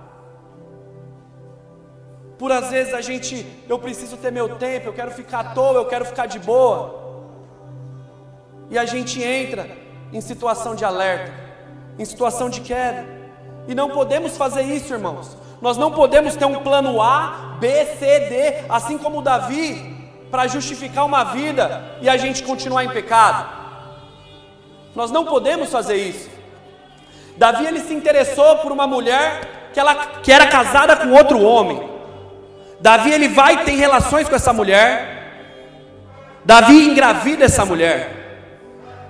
Por 2.38 2.52
às 2.52 2.70
vezes 2.70 2.94
a 2.94 3.02
gente, 3.02 3.46
eu 3.70 3.80
preciso 3.80 4.18
ter 4.18 4.32
meu 4.32 4.58
tempo, 4.58 4.88
eu 4.88 4.94
quero 4.94 5.12
ficar 5.12 5.40
à 5.40 5.44
toa, 5.54 5.80
eu 5.80 5.86
quero 5.86 6.06
ficar 6.06 6.26
de 6.26 6.40
boa. 6.40 7.04
E 8.70 8.78
a 8.78 8.86
gente 8.86 9.22
entra 9.22 9.70
em 10.12 10.20
situação 10.20 10.76
de 10.76 10.84
alerta, 10.84 11.32
em 11.98 12.04
situação 12.04 12.50
de 12.50 12.62
queda. 12.62 13.06
E 13.68 13.76
não 13.76 13.90
podemos 13.90 14.36
fazer 14.36 14.64
isso, 14.64 14.94
irmãos. 14.94 15.38
Nós 15.62 15.78
não 15.78 15.92
podemos 15.92 16.36
ter 16.36 16.46
um 16.46 16.56
plano 16.56 17.02
A, 17.02 17.58
B, 17.60 17.86
C, 17.86 18.20
D, 18.20 18.66
assim 18.70 18.98
como 18.98 19.22
Davi, 19.22 19.96
para 20.30 20.48
justificar 20.48 21.06
uma 21.06 21.24
vida 21.24 21.98
e 22.02 22.10
a 22.10 22.18
gente 22.18 22.44
continuar 22.44 22.84
em 22.84 22.90
pecado. 22.90 23.48
Nós 24.96 25.12
não 25.12 25.26
podemos 25.26 25.70
fazer 25.70 25.96
isso. 25.96 26.30
Davi 27.38 27.66
ele 27.66 27.80
se 27.80 27.94
interessou 27.94 28.58
por 28.58 28.72
uma 28.72 28.88
mulher 28.88 29.70
que, 29.74 29.80
ela, 29.80 29.96
que 30.24 30.32
era 30.32 30.48
casada 30.48 30.96
com 30.96 31.12
outro 31.12 31.42
homem. 31.42 31.90
Davi 32.80 33.12
ele 33.12 33.28
vai 33.28 33.56
e 33.56 33.66
tem 33.66 33.78
relações 33.78 34.30
com 34.30 34.36
essa 34.36 34.54
mulher. 34.54 35.16
Davi 36.46 36.86
engravida 36.88 37.46
essa 37.46 37.66
mulher. 37.66 38.10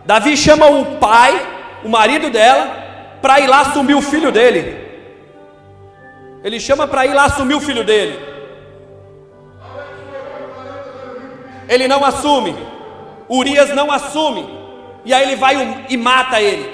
Davi 0.06 0.38
chama 0.38 0.68
o 0.68 0.98
pai, 0.98 1.46
o 1.84 1.90
marido 1.90 2.30
dela, 2.30 2.84
para 3.22 3.40
ir 3.40 3.48
lá 3.48 3.62
assumir 3.62 3.96
o 3.96 4.02
filho 4.02 4.32
dele. 4.32 4.85
Ele 6.46 6.60
chama 6.60 6.88
para 6.88 7.08
ir 7.08 7.14
lá 7.16 7.26
assumir 7.26 7.56
o 7.56 7.60
filho 7.60 7.84
dele. 7.84 8.20
Ele 11.68 11.88
não 11.88 12.06
assume. 12.06 12.56
Urias 13.28 13.74
não 13.74 13.92
assume. 13.92 14.48
E 15.04 15.12
aí 15.12 15.24
ele 15.24 15.36
vai 15.36 15.86
e 15.90 15.98
mata 15.98 16.40
ele. 16.40 16.70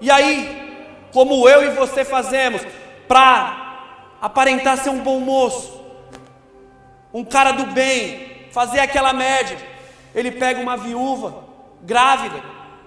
E 0.00 0.10
aí, 0.10 1.08
como 1.12 1.48
eu 1.48 1.62
e 1.62 1.76
você 1.76 2.04
fazemos 2.04 2.60
para 3.06 4.16
aparentar 4.20 4.76
ser 4.78 4.90
um 4.90 4.98
bom 4.98 5.20
moço, 5.20 5.80
um 7.14 7.24
cara 7.24 7.52
do 7.52 7.66
bem, 7.66 8.48
fazer 8.50 8.80
aquela 8.80 9.12
média, 9.12 9.56
ele 10.12 10.32
pega 10.32 10.60
uma 10.60 10.76
viúva 10.76 11.44
grávida, 11.82 12.42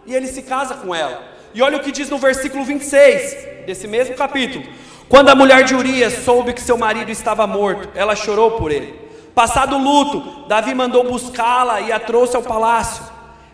e 0.05 0.13
ele 0.13 0.27
se 0.27 0.41
casa 0.41 0.75
com 0.75 0.93
ela. 0.93 1.23
E 1.53 1.61
olha 1.61 1.77
o 1.77 1.81
que 1.81 1.91
diz 1.91 2.09
no 2.09 2.17
versículo 2.17 2.65
26 2.65 3.65
desse 3.65 3.87
mesmo 3.87 4.15
capítulo. 4.15 4.65
Quando 5.09 5.29
a 5.29 5.35
mulher 5.35 5.63
de 5.63 5.75
Urias 5.75 6.23
soube 6.23 6.53
que 6.53 6.61
seu 6.61 6.77
marido 6.77 7.11
estava 7.11 7.45
morto, 7.45 7.89
ela 7.95 8.15
chorou 8.15 8.51
por 8.51 8.71
ele. 8.71 8.99
Passado 9.35 9.75
o 9.75 9.83
luto, 9.83 10.47
Davi 10.47 10.73
mandou 10.73 11.03
buscá-la 11.03 11.81
e 11.81 11.91
a 11.91 11.99
trouxe 11.99 12.35
ao 12.35 12.43
palácio. 12.43 13.03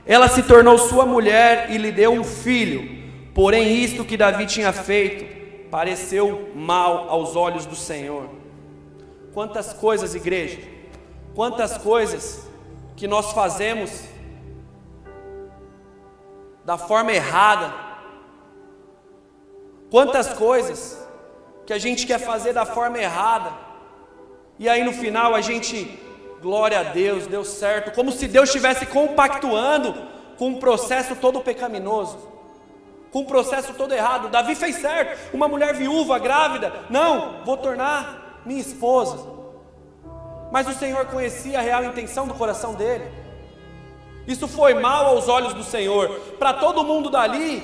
Ela 0.05 0.27
se 0.27 0.43
tornou 0.43 0.77
sua 0.77 1.05
mulher 1.05 1.67
e 1.69 1.77
lhe 1.77 1.91
deu 1.91 2.11
um 2.11 2.23
filho. 2.23 2.97
Porém, 3.33 3.83
isto 3.83 4.05
que 4.05 4.17
Davi 4.17 4.45
tinha 4.45 4.71
feito 4.71 5.37
pareceu 5.69 6.51
mal 6.55 7.09
aos 7.09 7.35
olhos 7.35 7.65
do 7.65 7.75
Senhor. 7.75 8.29
Quantas 9.33 9.73
coisas, 9.73 10.15
igreja, 10.15 10.59
quantas 11.35 11.77
coisas 11.77 12.47
que 12.95 13.07
nós 13.07 13.31
fazemos 13.31 13.91
da 16.65 16.77
forma 16.77 17.13
errada. 17.13 17.73
Quantas 19.89 20.33
coisas 20.33 20.96
que 21.67 21.73
a 21.73 21.77
gente 21.77 22.07
quer 22.07 22.17
fazer 22.17 22.53
da 22.53 22.65
forma 22.65 22.97
errada, 22.97 23.51
e 24.57 24.69
aí 24.69 24.85
no 24.85 24.93
final 24.93 25.35
a 25.35 25.41
gente, 25.41 25.99
glória 26.41 26.79
a 26.79 26.83
Deus, 26.83 27.27
deu 27.27 27.43
certo, 27.43 27.91
como 27.93 28.09
se 28.09 28.25
Deus 28.25 28.47
estivesse 28.47 28.85
compactuando 28.85 29.93
com 30.37 30.47
um 30.47 30.59
processo 30.59 31.13
todo 31.17 31.41
pecaminoso, 31.41 32.17
com 33.11 33.19
um 33.19 33.25
processo 33.25 33.73
todo 33.73 33.93
errado. 33.93 34.29
Davi 34.29 34.55
fez 34.55 34.77
certo, 34.77 35.35
uma 35.35 35.49
mulher 35.49 35.75
viúva, 35.75 36.17
grávida, 36.17 36.71
não, 36.89 37.43
vou 37.43 37.57
tornar 37.57 38.41
minha 38.45 38.61
esposa. 38.61 39.35
Mas 40.49 40.69
o 40.69 40.73
Senhor 40.73 41.05
conhecia 41.07 41.59
a 41.59 41.61
real 41.61 41.83
intenção 41.83 42.25
do 42.25 42.33
coração 42.33 42.75
dele. 42.75 43.11
Isso 44.25 44.47
foi 44.47 44.73
mal 44.73 45.07
aos 45.07 45.27
olhos 45.27 45.53
do 45.53 45.65
Senhor. 45.65 46.09
Para 46.39 46.53
todo 46.53 46.85
mundo 46.85 47.09
dali, 47.09 47.61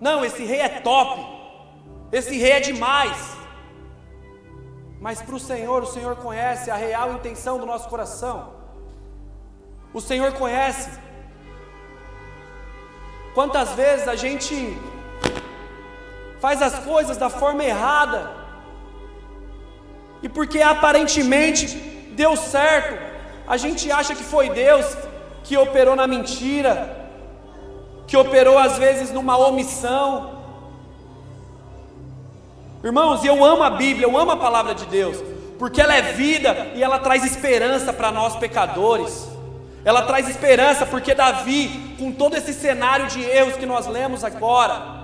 não, 0.00 0.24
esse 0.24 0.42
rei 0.42 0.60
é 0.60 0.68
top. 0.80 1.35
Esse 2.12 2.36
rei 2.36 2.52
é 2.52 2.60
demais. 2.60 3.36
Mas 5.00 5.20
para 5.22 5.34
o 5.34 5.40
Senhor, 5.40 5.82
o 5.82 5.86
Senhor 5.86 6.16
conhece 6.16 6.70
a 6.70 6.76
real 6.76 7.14
intenção 7.14 7.58
do 7.58 7.66
nosso 7.66 7.88
coração. 7.88 8.54
O 9.92 10.00
Senhor 10.00 10.32
conhece. 10.32 10.98
Quantas 13.34 13.70
vezes 13.70 14.08
a 14.08 14.16
gente 14.16 14.76
faz 16.40 16.62
as 16.62 16.78
coisas 16.80 17.16
da 17.16 17.28
forma 17.28 17.64
errada, 17.64 18.30
e 20.22 20.28
porque 20.28 20.60
aparentemente 20.60 21.66
deu 22.16 22.36
certo, 22.36 22.94
a 23.46 23.56
gente 23.56 23.90
acha 23.92 24.14
que 24.14 24.24
foi 24.24 24.48
Deus 24.50 24.86
que 25.44 25.56
operou 25.56 25.94
na 25.94 26.06
mentira, 26.06 27.08
que 28.06 28.16
operou 28.16 28.58
às 28.58 28.78
vezes 28.78 29.12
numa 29.12 29.36
omissão. 29.36 30.35
Irmãos, 32.84 33.24
eu 33.24 33.44
amo 33.44 33.62
a 33.62 33.70
Bíblia, 33.70 34.06
eu 34.06 34.16
amo 34.16 34.32
a 34.32 34.36
palavra 34.36 34.74
de 34.74 34.86
Deus, 34.86 35.16
porque 35.58 35.80
ela 35.80 35.94
é 35.94 36.02
vida 36.02 36.72
e 36.74 36.82
ela 36.82 36.98
traz 36.98 37.24
esperança 37.24 37.92
para 37.92 38.12
nós 38.12 38.36
pecadores. 38.36 39.28
Ela 39.84 40.02
traz 40.02 40.28
esperança 40.28 40.84
porque 40.84 41.14
Davi, 41.14 41.94
com 41.98 42.12
todo 42.12 42.36
esse 42.36 42.52
cenário 42.52 43.06
de 43.06 43.22
erros 43.22 43.56
que 43.56 43.64
nós 43.64 43.86
lemos 43.86 44.24
agora, 44.24 44.96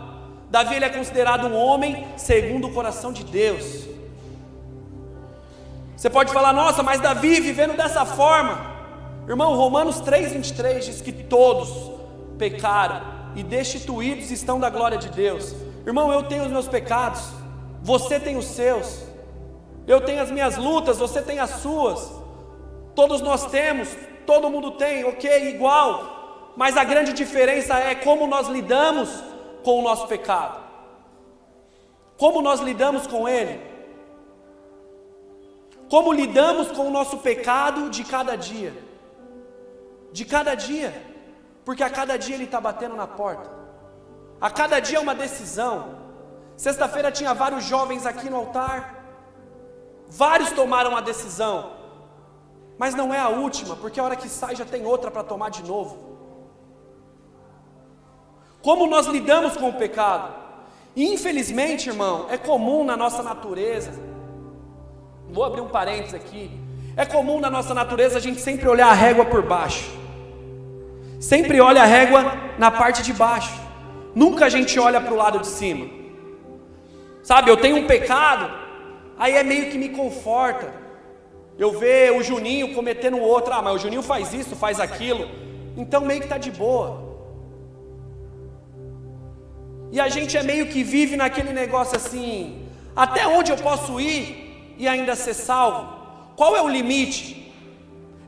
Davi 0.50 0.74
ele 0.74 0.84
é 0.84 0.90
considerado 0.90 1.46
um 1.46 1.56
homem 1.56 2.06
segundo 2.16 2.66
o 2.66 2.72
coração 2.72 3.12
de 3.12 3.24
Deus. 3.24 3.86
Você 5.96 6.10
pode 6.10 6.32
falar, 6.32 6.52
nossa, 6.52 6.82
mas 6.82 7.00
Davi 7.00 7.40
vivendo 7.40 7.76
dessa 7.76 8.04
forma. 8.04 8.72
Irmão, 9.28 9.54
Romanos 9.54 10.02
3,23 10.02 10.80
diz 10.80 11.00
que 11.00 11.12
todos 11.12 11.92
pecaram 12.36 13.00
e 13.36 13.42
destituídos 13.42 14.30
estão 14.32 14.58
da 14.58 14.68
glória 14.68 14.98
de 14.98 15.08
Deus. 15.08 15.54
Irmão, 15.86 16.12
eu 16.12 16.24
tenho 16.24 16.44
os 16.44 16.50
meus 16.50 16.66
pecados, 16.66 17.22
você 17.82 18.18
tem 18.18 18.36
os 18.36 18.46
seus, 18.46 19.02
eu 19.86 20.00
tenho 20.00 20.22
as 20.22 20.30
minhas 20.30 20.56
lutas, 20.56 20.98
você 20.98 21.20
tem 21.20 21.40
as 21.40 21.50
suas, 21.60 22.10
todos 22.94 23.20
nós 23.20 23.46
temos, 23.46 23.88
todo 24.24 24.48
mundo 24.48 24.72
tem, 24.72 25.04
ok, 25.04 25.50
igual, 25.50 26.52
mas 26.56 26.76
a 26.76 26.84
grande 26.84 27.12
diferença 27.12 27.78
é 27.78 27.94
como 27.94 28.26
nós 28.26 28.46
lidamos 28.48 29.10
com 29.64 29.80
o 29.80 29.82
nosso 29.82 30.06
pecado, 30.06 30.60
como 32.16 32.40
nós 32.40 32.60
lidamos 32.60 33.06
com 33.06 33.28
ele. 33.28 33.72
Como 35.92 36.10
lidamos 36.10 36.68
com 36.72 36.88
o 36.88 36.90
nosso 36.90 37.18
pecado 37.18 37.90
de 37.90 38.02
cada 38.02 38.34
dia? 38.34 38.72
De 40.10 40.24
cada 40.24 40.54
dia, 40.54 40.90
porque 41.66 41.82
a 41.82 41.90
cada 41.90 42.16
dia 42.16 42.34
ele 42.34 42.44
está 42.44 42.58
batendo 42.58 42.96
na 42.96 43.06
porta, 43.06 43.50
a 44.40 44.50
cada 44.50 44.80
dia 44.80 44.96
é 44.96 45.00
uma 45.00 45.14
decisão. 45.14 46.01
Sexta-feira 46.64 47.10
tinha 47.10 47.34
vários 47.34 47.64
jovens 47.64 48.06
aqui 48.06 48.30
no 48.30 48.36
altar, 48.36 48.78
vários 50.08 50.52
tomaram 50.52 50.96
a 50.96 51.00
decisão, 51.00 51.72
mas 52.78 52.94
não 52.94 53.12
é 53.12 53.18
a 53.18 53.28
última, 53.28 53.74
porque 53.74 53.98
a 53.98 54.04
hora 54.04 54.14
que 54.14 54.28
sai 54.28 54.54
já 54.54 54.64
tem 54.64 54.86
outra 54.86 55.10
para 55.10 55.24
tomar 55.24 55.50
de 55.50 55.64
novo. 55.64 55.96
Como 58.62 58.86
nós 58.86 59.08
lidamos 59.08 59.56
com 59.56 59.70
o 59.70 59.74
pecado? 59.74 60.40
infelizmente, 60.94 61.88
irmão, 61.88 62.26
é 62.28 62.36
comum 62.36 62.84
na 62.84 62.96
nossa 62.96 63.22
natureza 63.22 63.92
Vou 65.32 65.42
abrir 65.42 65.62
um 65.62 65.68
parênteses 65.68 66.14
aqui. 66.14 66.50
É 66.94 67.06
comum 67.06 67.40
na 67.40 67.50
nossa 67.50 67.72
natureza 67.72 68.18
a 68.18 68.20
gente 68.20 68.40
sempre 68.40 68.68
olhar 68.68 68.88
a 68.88 68.92
régua 68.92 69.24
por 69.24 69.42
baixo. 69.42 69.90
Sempre 71.18 71.58
olha 71.58 71.82
a 71.82 71.86
régua 71.86 72.22
na 72.58 72.70
parte 72.70 73.02
de 73.02 73.14
baixo. 73.14 73.58
Nunca 74.14 74.44
a 74.44 74.48
gente 74.50 74.78
olha 74.78 75.00
para 75.00 75.14
o 75.14 75.16
lado 75.16 75.38
de 75.38 75.46
cima. 75.46 76.01
Sabe, 77.22 77.50
eu 77.50 77.56
tenho 77.56 77.76
um 77.76 77.86
pecado, 77.86 78.50
aí 79.16 79.34
é 79.36 79.42
meio 79.42 79.70
que 79.70 79.78
me 79.78 79.90
conforta. 79.90 80.72
Eu 81.58 81.78
ver 81.78 82.12
o 82.12 82.22
Juninho 82.22 82.74
cometendo 82.74 83.18
outro, 83.18 83.52
ah, 83.52 83.62
mas 83.62 83.74
o 83.74 83.78
Juninho 83.78 84.02
faz 84.02 84.32
isso, 84.32 84.56
faz 84.56 84.80
aquilo. 84.80 85.28
Então 85.76 86.00
meio 86.00 86.20
que 86.20 86.26
está 86.26 86.38
de 86.38 86.50
boa. 86.50 87.12
E 89.92 90.00
a 90.00 90.08
gente 90.08 90.36
é 90.36 90.42
meio 90.42 90.66
que 90.66 90.82
vive 90.82 91.16
naquele 91.16 91.52
negócio 91.52 91.96
assim: 91.96 92.66
até 92.96 93.26
onde 93.26 93.52
eu 93.52 93.56
posso 93.56 94.00
ir 94.00 94.74
e 94.78 94.88
ainda 94.88 95.14
ser 95.14 95.34
salvo? 95.34 96.02
Qual 96.34 96.56
é 96.56 96.62
o 96.62 96.68
limite? 96.68 97.52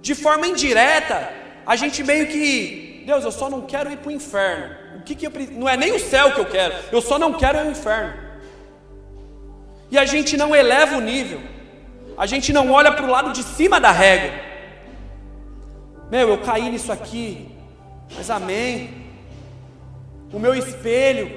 De 0.01 0.15
forma 0.15 0.47
indireta, 0.47 1.33
a 1.67 1.75
gente 1.75 2.05
meio 2.05 2.27
que, 2.27 3.03
Deus, 3.07 3.25
eu 3.25 3.33
só 3.33 3.49
não 3.49 3.63
quero 3.63 3.91
ir 3.91 3.97
para 3.97 4.11
o 4.11 4.13
inferno. 4.13 4.77
O 4.99 5.03
que, 5.03 5.15
que 5.15 5.27
eu 5.27 5.33
Não 5.53 5.69
é 5.69 5.77
nem 5.77 5.93
o 5.93 5.99
céu 5.99 6.33
que 6.33 6.41
eu 6.41 6.47
quero, 6.47 6.75
eu 6.93 7.01
só 7.01 7.19
não 7.19 7.33
quero 7.33 7.59
ir 7.59 7.63
ao 7.63 7.71
inferno. 7.71 8.24
E 9.95 9.99
a 9.99 10.05
gente 10.05 10.37
não 10.37 10.57
eleva 10.57 10.97
o 10.97 11.01
nível, 11.01 11.41
a 12.19 12.27
gente 12.27 12.53
não 12.53 12.73
olha 12.73 12.91
para 12.91 13.07
o 13.07 13.09
lado 13.09 13.33
de 13.33 13.45
cima 13.45 13.79
da 13.79 13.93
régua. 13.93 14.33
Meu, 16.11 16.31
eu 16.31 16.39
caí 16.39 16.69
nisso 16.69 16.91
aqui, 16.91 17.49
mas 18.17 18.29
amém. 18.29 18.91
O 20.33 20.39
meu 20.41 20.53
espelho, 20.53 21.31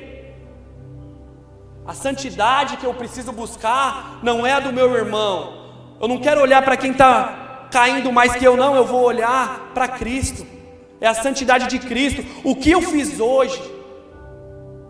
a 1.85 1.93
santidade 1.93 2.77
que 2.77 2.85
eu 2.87 2.95
preciso 2.95 3.31
buscar 3.31 4.21
não 4.23 4.43
é 4.43 4.53
a 4.53 4.59
do 4.59 4.73
meu 4.73 4.91
irmão. 4.95 5.67
Eu 6.01 6.07
não 6.07 6.17
quero 6.17 6.41
olhar 6.41 6.63
para 6.63 6.75
quem 6.75 6.93
está 6.93 7.67
caindo 7.71 8.11
mais 8.11 8.35
que 8.35 8.43
eu, 8.43 8.57
não. 8.57 8.75
Eu 8.75 8.85
vou 8.85 9.03
olhar 9.03 9.69
para 9.75 9.87
Cristo. 9.87 10.43
É 10.99 11.07
a 11.07 11.13
santidade 11.13 11.67
de 11.67 11.77
Cristo. 11.77 12.25
O 12.43 12.55
que 12.55 12.71
eu 12.71 12.81
fiz 12.81 13.19
hoje? 13.19 13.61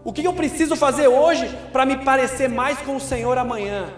O 0.08 0.13
que 0.13 0.26
eu 0.26 0.32
preciso 0.32 0.74
fazer 0.78 1.10
hoje 1.10 1.54
para 1.74 1.86
me 1.86 1.98
parecer 1.98 2.48
mais 2.48 2.78
com 2.78 2.96
o 2.96 3.00
Senhor 3.00 3.38
amanhã? 3.38 3.93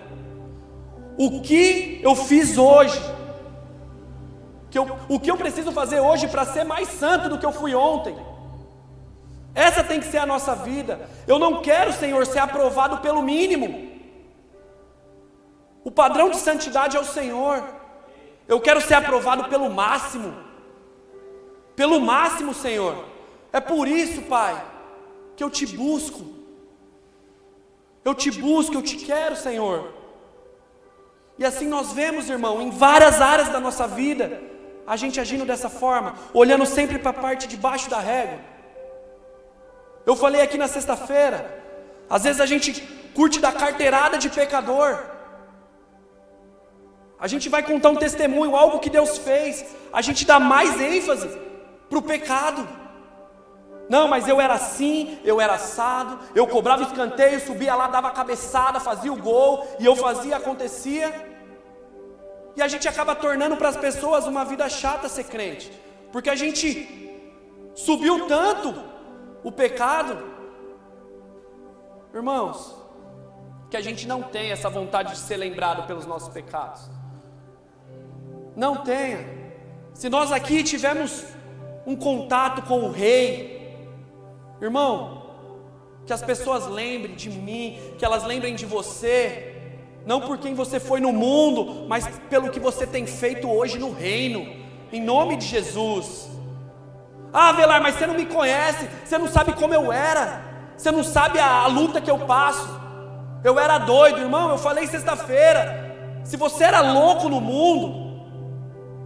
O 1.16 1.40
que 1.42 2.00
eu 2.02 2.16
fiz 2.16 2.58
hoje? 2.58 3.00
Que 4.72 4.80
eu, 4.80 4.98
o 5.08 5.20
que 5.20 5.30
eu 5.30 5.38
preciso 5.38 5.72
fazer 5.72 6.00
hoje 6.00 6.28
para 6.28 6.46
ser 6.46 6.64
mais 6.64 6.88
santo 6.88 7.30
do 7.30 7.38
que 7.38 7.46
eu 7.46 7.52
fui 7.52 7.76
ontem? 7.76 8.18
Essa 9.54 9.84
tem 9.84 10.00
que 10.00 10.08
ser 10.08 10.18
a 10.18 10.26
nossa 10.26 10.56
vida. 10.56 11.00
Eu 11.28 11.38
não 11.38 11.62
quero, 11.62 11.94
Senhor, 11.94 12.26
ser 12.26 12.40
aprovado 12.40 12.98
pelo 12.98 13.22
mínimo. 13.22 13.92
O 15.84 15.92
padrão 15.92 16.32
de 16.32 16.38
santidade 16.38 16.98
é 16.98 17.00
o 17.00 17.06
Senhor. 17.06 17.64
Eu 18.48 18.60
quero 18.60 18.82
ser 18.82 18.96
aprovado 18.96 19.44
pelo 19.44 19.70
máximo. 19.70 20.34
Pelo 21.76 22.02
máximo, 22.02 22.52
Senhor. 22.52 22.96
É 23.54 23.60
por 23.60 23.88
isso, 23.88 24.24
Pai, 24.24 24.60
que 25.40 25.44
eu 25.48 25.50
te 25.50 25.66
busco. 25.66 26.22
Eu 28.04 28.14
te 28.14 28.30
busco, 28.30 28.76
eu 28.76 28.82
te 28.82 28.98
quero, 28.98 29.38
Senhor. 29.38 29.94
E 31.38 31.46
assim 31.50 31.66
nós 31.66 31.94
vemos, 31.94 32.30
irmão, 32.30 32.62
em 32.62 32.70
várias 32.70 33.22
áreas 33.22 33.48
da 33.48 33.58
nossa 33.58 33.88
vida, 33.88 34.26
a 34.86 34.98
gente 34.98 35.18
agindo 35.18 35.46
dessa 35.46 35.70
forma, 35.70 36.14
olhando 36.34 36.66
sempre 36.66 37.00
para 37.00 37.12
a 37.12 37.22
parte 37.26 37.48
de 37.48 37.56
baixo 37.56 37.90
da 37.90 38.02
régua. 38.02 38.38
Eu 40.06 40.18
falei 40.24 40.42
aqui 40.42 40.58
na 40.58 40.68
sexta-feira, 40.68 41.40
às 42.10 42.26
vezes 42.26 42.42
a 42.42 42.46
gente 42.46 42.82
curte 43.16 43.40
da 43.40 43.54
carteirada 43.54 44.18
de 44.18 44.30
pecador. 44.30 44.92
A 47.18 47.28
gente 47.30 47.48
vai 47.48 47.64
contar 47.64 47.92
um 47.92 48.02
testemunho, 48.08 48.58
algo 48.58 48.80
que 48.80 48.90
Deus 48.90 49.18
fez. 49.18 49.66
A 49.94 50.02
gente 50.02 50.26
dá 50.26 50.38
mais 50.38 50.82
ênfase 50.82 51.30
para 51.90 51.98
o 51.98 52.02
pecado. 52.02 52.68
Não, 53.90 54.08
mas 54.08 54.28
eu 54.28 54.40
era 54.40 54.54
assim, 54.54 55.18
eu 55.24 55.42
era 55.42 55.56
assado, 55.56 56.20
eu 56.36 56.46
cobrava 56.46 56.84
escanteio, 56.84 57.40
subia 57.40 57.74
lá, 57.74 57.88
dava 57.88 58.12
cabeçada, 58.12 58.80
fazia 58.80 59.12
o 59.12 59.18
gol, 59.18 59.68
e 59.80 59.86
eu 59.86 59.96
fazia, 59.96 60.38
acontecia. 60.38 61.12
E 62.56 62.62
a 62.62 62.68
gente 62.68 62.88
acaba 62.88 63.16
tornando 63.16 63.58
para 63.58 63.70
as 63.70 63.78
pessoas 63.78 64.28
uma 64.28 64.46
vida 64.46 64.70
chata 64.70 65.10
ser 65.10 65.24
crente, 65.24 65.72
porque 66.12 66.30
a 66.30 66.36
gente 66.36 67.10
subiu 67.74 68.28
tanto 68.28 68.76
o 69.44 69.52
pecado, 69.52 70.24
irmãos, 72.14 72.76
que 73.72 73.78
a 73.78 73.82
gente 73.82 74.08
não 74.08 74.22
tenha 74.22 74.54
essa 74.54 74.70
vontade 74.70 75.14
de 75.14 75.18
ser 75.18 75.38
lembrado 75.38 75.88
pelos 75.88 76.06
nossos 76.06 76.30
pecados. 76.30 76.92
Não 78.56 78.78
tenha. 78.78 79.40
Se 79.96 80.10
nós 80.10 80.32
aqui 80.32 80.64
tivermos 80.64 81.24
um 81.88 81.96
contato 81.96 82.62
com 82.64 82.82
o 82.82 82.92
Rei, 82.92 83.59
irmão, 84.62 85.24
que 86.06 86.14
as 86.14 86.22
pessoas 86.22 86.68
lembrem 86.68 87.16
de 87.16 87.30
mim, 87.30 87.80
que 87.98 88.06
elas 88.06 88.24
lembrem 88.24 88.56
de 88.56 88.66
você, 88.66 89.56
não 90.06 90.22
por 90.22 90.38
quem 90.38 90.54
você 90.54 90.80
foi 90.80 91.00
no 91.00 91.12
mundo, 91.12 91.86
mas 91.88 92.08
pelo 92.30 92.50
que 92.50 92.60
você 92.60 92.88
tem 92.88 93.06
feito 93.06 93.50
hoje 93.50 93.78
no 93.78 93.92
reino, 93.92 94.48
em 94.92 95.02
nome 95.02 95.36
de 95.36 95.46
Jesus. 95.46 96.30
Ah, 97.32 97.52
Velar, 97.52 97.82
mas 97.82 97.96
você 97.96 98.08
não 98.08 98.16
me 98.16 98.26
conhece, 98.26 98.90
você 99.06 99.18
não 99.18 99.28
sabe 99.28 99.54
como 99.54 99.74
eu 99.74 99.92
era, 99.92 100.42
você 100.76 100.92
não 100.92 101.04
sabe 101.04 101.40
a, 101.40 101.64
a 101.64 101.68
luta 101.68 102.02
que 102.02 102.10
eu 102.10 102.20
passo. 102.20 102.80
Eu 103.44 103.60
era 103.60 103.78
doido, 103.78 104.20
irmão, 104.20 104.50
eu 104.50 104.58
falei 104.58 104.88
sexta-feira. 104.88 106.22
Se 106.24 106.36
você 106.36 106.64
era 106.64 106.82
louco 106.82 107.30
no 107.30 107.40
mundo, 107.40 108.10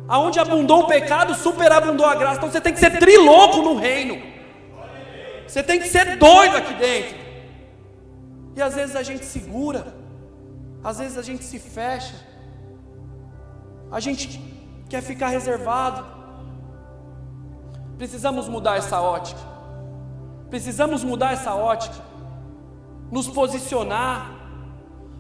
Aonde 0.08 0.40
abundou 0.40 0.82
o 0.82 0.88
pecado, 0.88 1.34
superabundou 1.34 2.06
a 2.06 2.16
graça. 2.16 2.38
Então 2.38 2.52
você 2.52 2.62
tem 2.62 2.74
que 2.74 2.80
ser 2.80 3.00
trilouco 3.00 3.62
no 3.62 3.76
reino. 3.76 4.33
Você 5.54 5.62
tem 5.62 5.80
que 5.80 5.88
ser 5.88 6.18
doido 6.18 6.58
aqui 6.58 6.74
dentro. 6.74 7.16
E 8.56 8.62
às 8.62 8.74
vezes 8.74 8.96
a 8.96 9.04
gente 9.04 9.24
segura, 9.24 9.96
às 10.84 10.98
vezes 10.98 11.16
a 11.16 11.22
gente 11.22 11.44
se 11.44 11.60
fecha, 11.60 12.16
a 13.92 14.00
gente 14.00 14.40
quer 14.90 15.04
ficar 15.04 15.28
reservado. 15.28 16.04
Precisamos 18.00 18.50
mudar 18.50 18.78
essa 18.78 19.00
ótica. 19.00 19.42
Precisamos 20.50 21.04
mudar 21.04 21.34
essa 21.34 21.54
ótica. 21.54 22.04
Nos 23.12 23.28
posicionar, 23.28 24.32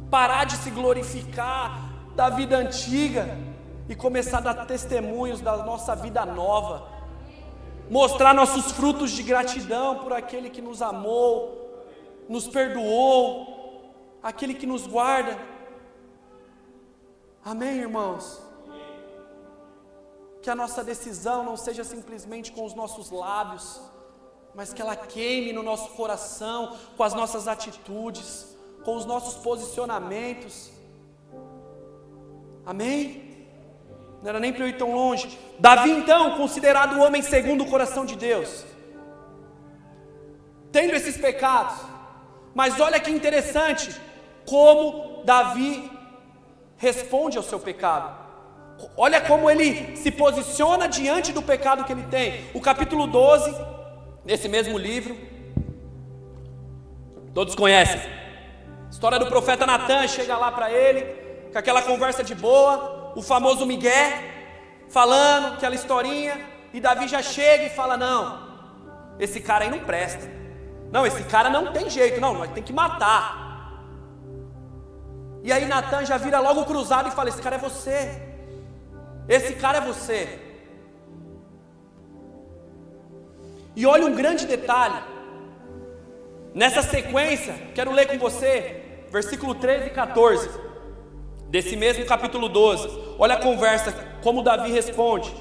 parar 0.09 0.45
de 0.45 0.57
se 0.57 0.71
glorificar 0.71 1.91
da 2.15 2.29
vida 2.29 2.57
antiga 2.57 3.37
e 3.87 3.93
começar 3.93 4.39
a 4.39 4.41
dar 4.51 4.65
testemunhos 4.65 5.41
da 5.41 5.57
nossa 5.57 5.95
vida 5.95 6.25
nova. 6.25 6.92
Mostrar 7.89 8.33
nossos 8.33 8.71
frutos 8.71 9.11
de 9.11 9.23
gratidão 9.23 9.99
por 9.99 10.13
aquele 10.13 10.49
que 10.49 10.61
nos 10.61 10.81
amou, 10.81 11.85
nos 12.29 12.47
perdoou, 12.47 13.93
aquele 14.21 14.53
que 14.53 14.65
nos 14.65 14.87
guarda. 14.87 15.37
Amém, 17.43 17.77
irmãos? 17.77 18.41
Que 20.41 20.49
a 20.49 20.55
nossa 20.55 20.83
decisão 20.83 21.43
não 21.43 21.57
seja 21.57 21.83
simplesmente 21.83 22.51
com 22.51 22.65
os 22.65 22.73
nossos 22.73 23.11
lábios, 23.11 23.81
mas 24.55 24.73
que 24.73 24.81
ela 24.81 24.95
queime 24.95 25.51
no 25.51 25.63
nosso 25.63 25.89
coração, 25.89 26.77
com 26.95 27.03
as 27.03 27.13
nossas 27.13 27.47
atitudes, 27.47 28.55
com 28.85 28.95
os 28.95 29.05
nossos 29.05 29.35
posicionamentos. 29.35 30.71
Amém? 32.65 33.32
Não 34.23 34.29
era 34.29 34.39
nem 34.39 34.53
para 34.53 34.63
eu 34.63 34.69
ir 34.69 34.77
tão 34.77 34.93
longe. 34.93 35.37
Davi, 35.59 35.91
então, 35.91 36.37
considerado 36.37 36.95
o 36.95 37.01
homem 37.01 37.21
segundo 37.21 37.65
o 37.65 37.69
coração 37.69 38.05
de 38.05 38.15
Deus, 38.15 38.65
tendo 40.71 40.95
esses 40.95 41.17
pecados, 41.17 41.75
mas 42.55 42.79
olha 42.79 43.01
que 43.01 43.11
interessante, 43.11 43.93
como 44.45 45.23
Davi 45.25 45.91
responde 46.77 47.37
ao 47.37 47.43
seu 47.43 47.59
pecado. 47.59 48.23
Olha 48.95 49.19
como 49.19 49.49
ele 49.49 49.97
se 49.97 50.09
posiciona 50.09 50.87
diante 50.87 51.33
do 51.33 51.41
pecado 51.41 51.83
que 51.83 51.91
ele 51.91 52.03
tem. 52.03 52.45
O 52.53 52.61
capítulo 52.61 53.05
12, 53.05 53.53
nesse 54.23 54.47
mesmo 54.47 54.77
livro, 54.77 55.17
todos 57.33 57.55
conhecem. 57.55 58.01
História 58.89 59.19
do 59.19 59.27
profeta 59.27 59.65
Natan 59.65 60.07
chega 60.07 60.37
lá 60.37 60.49
para 60.49 60.71
ele, 60.71 61.01
com 61.51 61.57
aquela 61.57 61.81
conversa 61.81 62.23
de 62.23 62.33
boa, 62.33 62.92
o 63.15 63.21
famoso 63.21 63.65
Miguel, 63.65 64.11
falando 64.89 65.53
aquela 65.53 65.75
historinha, 65.75 66.39
e 66.73 66.79
Davi 66.79 67.07
já 67.07 67.21
chega 67.21 67.65
e 67.65 67.69
fala: 67.69 67.95
Não, 67.95 68.23
esse 69.19 69.39
cara 69.39 69.65
aí 69.65 69.69
não 69.69 69.79
presta. 69.79 70.31
Não, 70.91 71.05
esse 71.05 71.23
cara 71.23 71.49
não 71.49 71.71
tem 71.71 71.89
jeito, 71.89 72.21
não, 72.21 72.33
nós 72.33 72.51
tem 72.51 72.63
que 72.63 72.73
matar. 72.73 73.41
E 75.43 75.51
aí 75.51 75.65
Natan 75.65 76.05
já 76.05 76.17
vira 76.17 76.39
logo 76.39 76.65
cruzado 76.65 77.07
e 77.09 77.11
fala: 77.11 77.29
Esse 77.29 77.41
cara 77.41 77.55
é 77.55 77.59
você. 77.59 78.21
Esse 79.27 79.53
cara 79.53 79.77
é 79.77 79.81
você. 79.81 80.39
E 83.75 83.85
olha 83.85 84.05
um 84.05 84.13
grande 84.13 84.45
detalhe. 84.45 85.01
Nessa 86.53 86.83
sequência, 86.83 87.55
quero 87.73 87.91
ler 87.91 88.07
com 88.07 88.19
você, 88.19 89.05
versículo 89.09 89.55
13 89.55 89.87
e 89.87 89.89
14 89.89 90.72
desse 91.53 91.75
mesmo 91.75 92.03
capítulo 92.03 92.49
12. 92.49 92.89
Olha 93.19 93.35
a 93.35 93.39
conversa, 93.39 93.91
como 94.23 94.41
Davi 94.41 94.71
responde. 94.71 95.31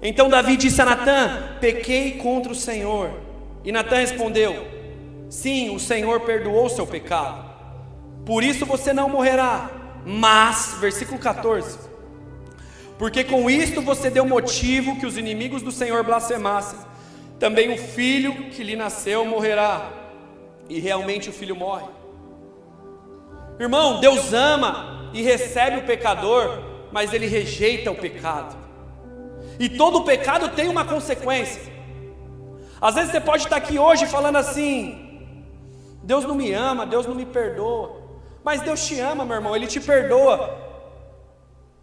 Então 0.00 0.28
Davi 0.28 0.56
disse 0.56 0.80
a 0.80 0.84
Natã: 0.84 1.56
Pequei 1.60 2.12
contra 2.12 2.52
o 2.52 2.54
Senhor. 2.54 3.10
E 3.64 3.72
Natã 3.72 3.96
respondeu: 3.96 4.68
Sim, 5.28 5.74
o 5.74 5.80
Senhor 5.80 6.20
perdoou 6.20 6.68
seu 6.68 6.86
pecado. 6.86 7.44
Por 8.24 8.44
isso 8.44 8.64
você 8.64 8.92
não 8.92 9.08
morrerá. 9.08 9.68
Mas, 10.06 10.76
versículo 10.78 11.18
14: 11.18 11.76
Porque 12.96 13.24
com 13.24 13.50
isto 13.50 13.82
você 13.82 14.08
deu 14.08 14.24
motivo 14.24 15.00
que 15.00 15.06
os 15.06 15.18
inimigos 15.18 15.60
do 15.60 15.72
Senhor 15.72 16.04
blasfemassem. 16.04 16.78
Também 17.40 17.72
o 17.72 17.78
filho 17.78 18.32
que 18.50 18.62
lhe 18.62 18.76
nasceu 18.76 19.24
morrerá. 19.24 19.90
E 20.68 20.78
realmente 20.78 21.30
o 21.30 21.32
filho 21.32 21.56
morre. 21.56 21.86
Irmão, 23.58 23.98
Deus 23.98 24.32
ama 24.32 24.97
e 25.12 25.22
recebe 25.22 25.78
o 25.78 25.86
pecador, 25.86 26.62
mas 26.92 27.12
ele 27.12 27.26
rejeita 27.26 27.90
o 27.90 27.94
pecado. 27.94 28.56
E 29.58 29.68
todo 29.68 30.04
pecado 30.04 30.50
tem 30.50 30.68
uma 30.68 30.84
consequência. 30.84 31.72
Às 32.80 32.94
vezes 32.94 33.10
você 33.10 33.20
pode 33.20 33.44
estar 33.44 33.56
aqui 33.56 33.78
hoje 33.78 34.06
falando 34.06 34.36
assim: 34.36 35.44
Deus 36.02 36.24
não 36.24 36.34
me 36.34 36.52
ama, 36.52 36.86
Deus 36.86 37.06
não 37.06 37.14
me 37.14 37.26
perdoa. 37.26 38.02
Mas 38.44 38.62
Deus 38.62 38.86
te 38.86 38.98
ama, 39.00 39.24
meu 39.24 39.36
irmão, 39.36 39.54
Ele 39.54 39.66
te 39.66 39.80
perdoa. 39.80 40.66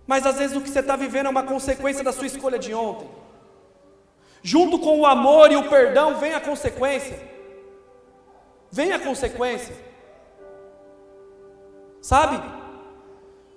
Mas 0.07 0.25
às 0.25 0.37
vezes 0.37 0.55
o 0.55 0.61
que 0.61 0.69
você 0.69 0.79
está 0.79 0.95
vivendo 0.95 1.27
é 1.27 1.29
uma 1.29 1.43
consequência 1.43 2.03
da 2.03 2.13
sua 2.13 2.27
escolha 2.27 2.57
de 2.57 2.73
ontem. 2.73 3.09
Junto 4.41 4.77
com 4.79 4.99
o 4.99 5.05
amor 5.05 5.51
e 5.51 5.55
o 5.55 5.69
perdão 5.69 6.15
vem 6.15 6.33
a 6.33 6.39
consequência. 6.39 7.19
Vem 8.71 8.91
a 8.91 8.99
consequência. 8.99 9.75
Sabe? 12.01 12.39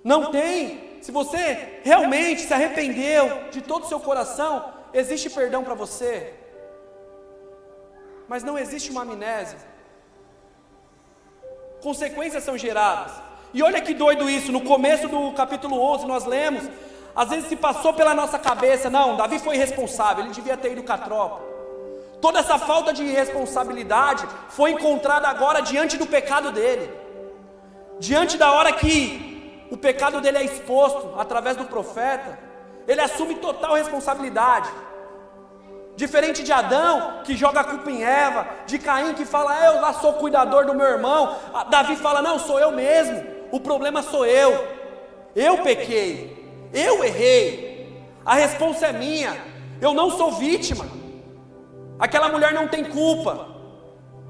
Não 0.03 0.31
tem. 0.31 0.99
Se 1.01 1.11
você 1.11 1.79
realmente 1.83 2.41
se 2.41 2.53
arrependeu 2.53 3.49
de 3.51 3.61
todo 3.61 3.83
o 3.83 3.87
seu 3.87 3.99
coração, 3.99 4.73
existe 4.93 5.29
perdão 5.29 5.63
para 5.63 5.73
você. 5.73 6.33
Mas 8.27 8.43
não 8.43 8.57
existe 8.57 8.91
uma 8.91 9.01
amnésia. 9.01 9.57
Consequências 11.81 12.43
são 12.43 12.57
geradas. 12.57 13.13
E 13.53 13.63
olha 13.63 13.81
que 13.81 13.93
doido 13.93 14.29
isso, 14.29 14.51
no 14.51 14.61
começo 14.61 15.07
do 15.07 15.31
capítulo 15.31 15.79
11 15.79 16.05
nós 16.05 16.25
lemos, 16.25 16.63
às 17.15 17.29
vezes 17.29 17.49
se 17.49 17.55
passou 17.55 17.93
pela 17.93 18.13
nossa 18.13 18.37
cabeça, 18.37 18.89
não, 18.89 19.17
Davi 19.17 19.39
foi 19.39 19.55
irresponsável, 19.55 20.23
ele 20.23 20.33
devia 20.33 20.55
ter 20.55 20.73
ido 20.73 20.83
com 20.83 20.93
a 20.93 20.97
tropa. 20.97 21.41
Toda 22.21 22.39
essa 22.39 22.59
falta 22.59 22.93
de 22.93 23.03
responsabilidade 23.05 24.27
foi 24.49 24.71
encontrada 24.71 25.27
agora 25.27 25.61
diante 25.61 25.97
do 25.97 26.05
pecado 26.05 26.51
dele. 26.51 26.91
Diante 27.97 28.37
da 28.37 28.51
hora 28.51 28.71
que 28.73 29.28
o 29.71 29.77
pecado 29.77 30.19
dele 30.19 30.39
é 30.39 30.43
exposto 30.43 31.13
através 31.17 31.55
do 31.55 31.65
profeta, 31.65 32.39
ele 32.87 33.01
assume 33.01 33.35
total 33.35 33.75
responsabilidade. 33.75 34.69
Diferente 35.95 36.43
de 36.43 36.51
Adão, 36.51 37.21
que 37.23 37.35
joga 37.35 37.59
a 37.59 37.63
culpa 37.63 37.91
em 37.91 38.03
Eva, 38.03 38.47
de 38.65 38.79
Caim, 38.79 39.13
que 39.13 39.25
fala, 39.25 39.53
eu 39.65 39.81
lá 39.81 39.93
sou 39.93 40.13
cuidador 40.13 40.65
do 40.65 40.73
meu 40.73 40.87
irmão, 40.87 41.35
Davi 41.69 41.95
fala, 41.95 42.21
não, 42.21 42.39
sou 42.39 42.59
eu 42.59 42.71
mesmo, 42.71 43.23
o 43.51 43.59
problema 43.59 44.01
sou 44.01 44.25
eu, 44.25 44.65
eu 45.35 45.59
pequei, 45.59 46.69
eu 46.73 47.03
errei, 47.03 48.01
a 48.25 48.33
resposta 48.33 48.87
é 48.87 48.93
minha, 48.93 49.37
eu 49.81 49.93
não 49.93 50.09
sou 50.09 50.31
vítima, 50.31 50.87
aquela 51.99 52.29
mulher 52.29 52.53
não 52.53 52.67
tem 52.67 52.85
culpa, 52.85 53.47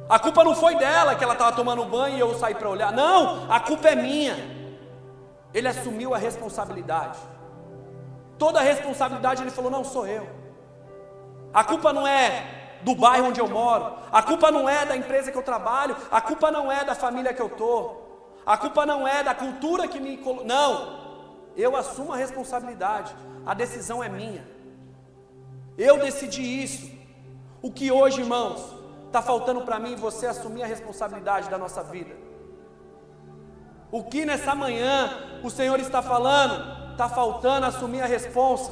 a 0.09 0.17
culpa 0.17 0.43
não 0.43 0.55
foi 0.55 0.75
dela 0.75 1.13
que 1.13 1.23
ela 1.23 1.33
estava 1.33 1.55
tomando 1.55 1.85
banho 1.85 2.17
e 2.17 2.19
eu 2.19 2.37
saí 2.39 2.55
para 2.55 2.67
olhar, 2.67 2.91
não, 2.91 3.49
a 3.49 3.59
culpa 3.59 3.89
é 3.89 3.95
minha. 3.95 4.58
Ele 5.53 5.67
assumiu 5.67 6.13
a 6.13 6.17
responsabilidade. 6.17 7.19
Toda 8.37 8.59
a 8.59 8.63
responsabilidade 8.63 9.41
ele 9.43 9.51
falou: 9.51 9.71
Não, 9.71 9.83
sou 9.83 10.07
eu. 10.07 10.27
A 11.53 11.63
culpa 11.63 11.91
não 11.91 12.07
é 12.07 12.77
do 12.81 12.95
bairro 12.95 13.27
onde 13.27 13.41
eu 13.41 13.47
moro, 13.47 13.95
a 14.11 14.21
culpa 14.21 14.51
não 14.51 14.69
é 14.69 14.85
da 14.85 14.95
empresa 14.95 15.31
que 15.31 15.37
eu 15.37 15.43
trabalho, 15.43 15.97
a 16.09 16.21
culpa 16.21 16.49
não 16.49 16.71
é 16.71 16.85
da 16.85 16.95
família 16.95 17.33
que 17.33 17.41
eu 17.41 17.47
estou, 17.47 18.39
a 18.45 18.57
culpa 18.57 18.85
não 18.85 19.07
é 19.07 19.23
da 19.23 19.33
cultura 19.33 19.87
que 19.87 19.99
me. 19.99 20.17
Não, 20.45 20.99
eu 21.55 21.75
assumo 21.75 22.13
a 22.13 22.17
responsabilidade, 22.17 23.13
a 23.45 23.53
decisão 23.53 24.03
é 24.03 24.09
minha. 24.09 24.47
Eu 25.77 25.97
decidi 25.97 26.41
isso. 26.41 26.89
O 27.61 27.71
que 27.71 27.91
hoje, 27.91 28.21
irmãos, 28.21 28.73
está 29.07 29.21
faltando 29.21 29.61
para 29.61 29.79
mim 29.79 29.93
e 29.93 29.95
você 29.95 30.27
assumir 30.27 30.63
a 30.63 30.67
responsabilidade 30.67 31.49
da 31.49 31.57
nossa 31.57 31.83
vida. 31.83 32.15
O 33.91 34.03
que 34.03 34.25
nessa 34.25 34.53
manhã 34.53 35.09
o 35.43 35.49
Senhor 35.49 35.79
está 35.79 36.01
falando? 36.01 36.91
Está 36.91 37.09
faltando 37.09 37.65
assumir 37.65 38.01
a 38.01 38.05
responsa. 38.05 38.71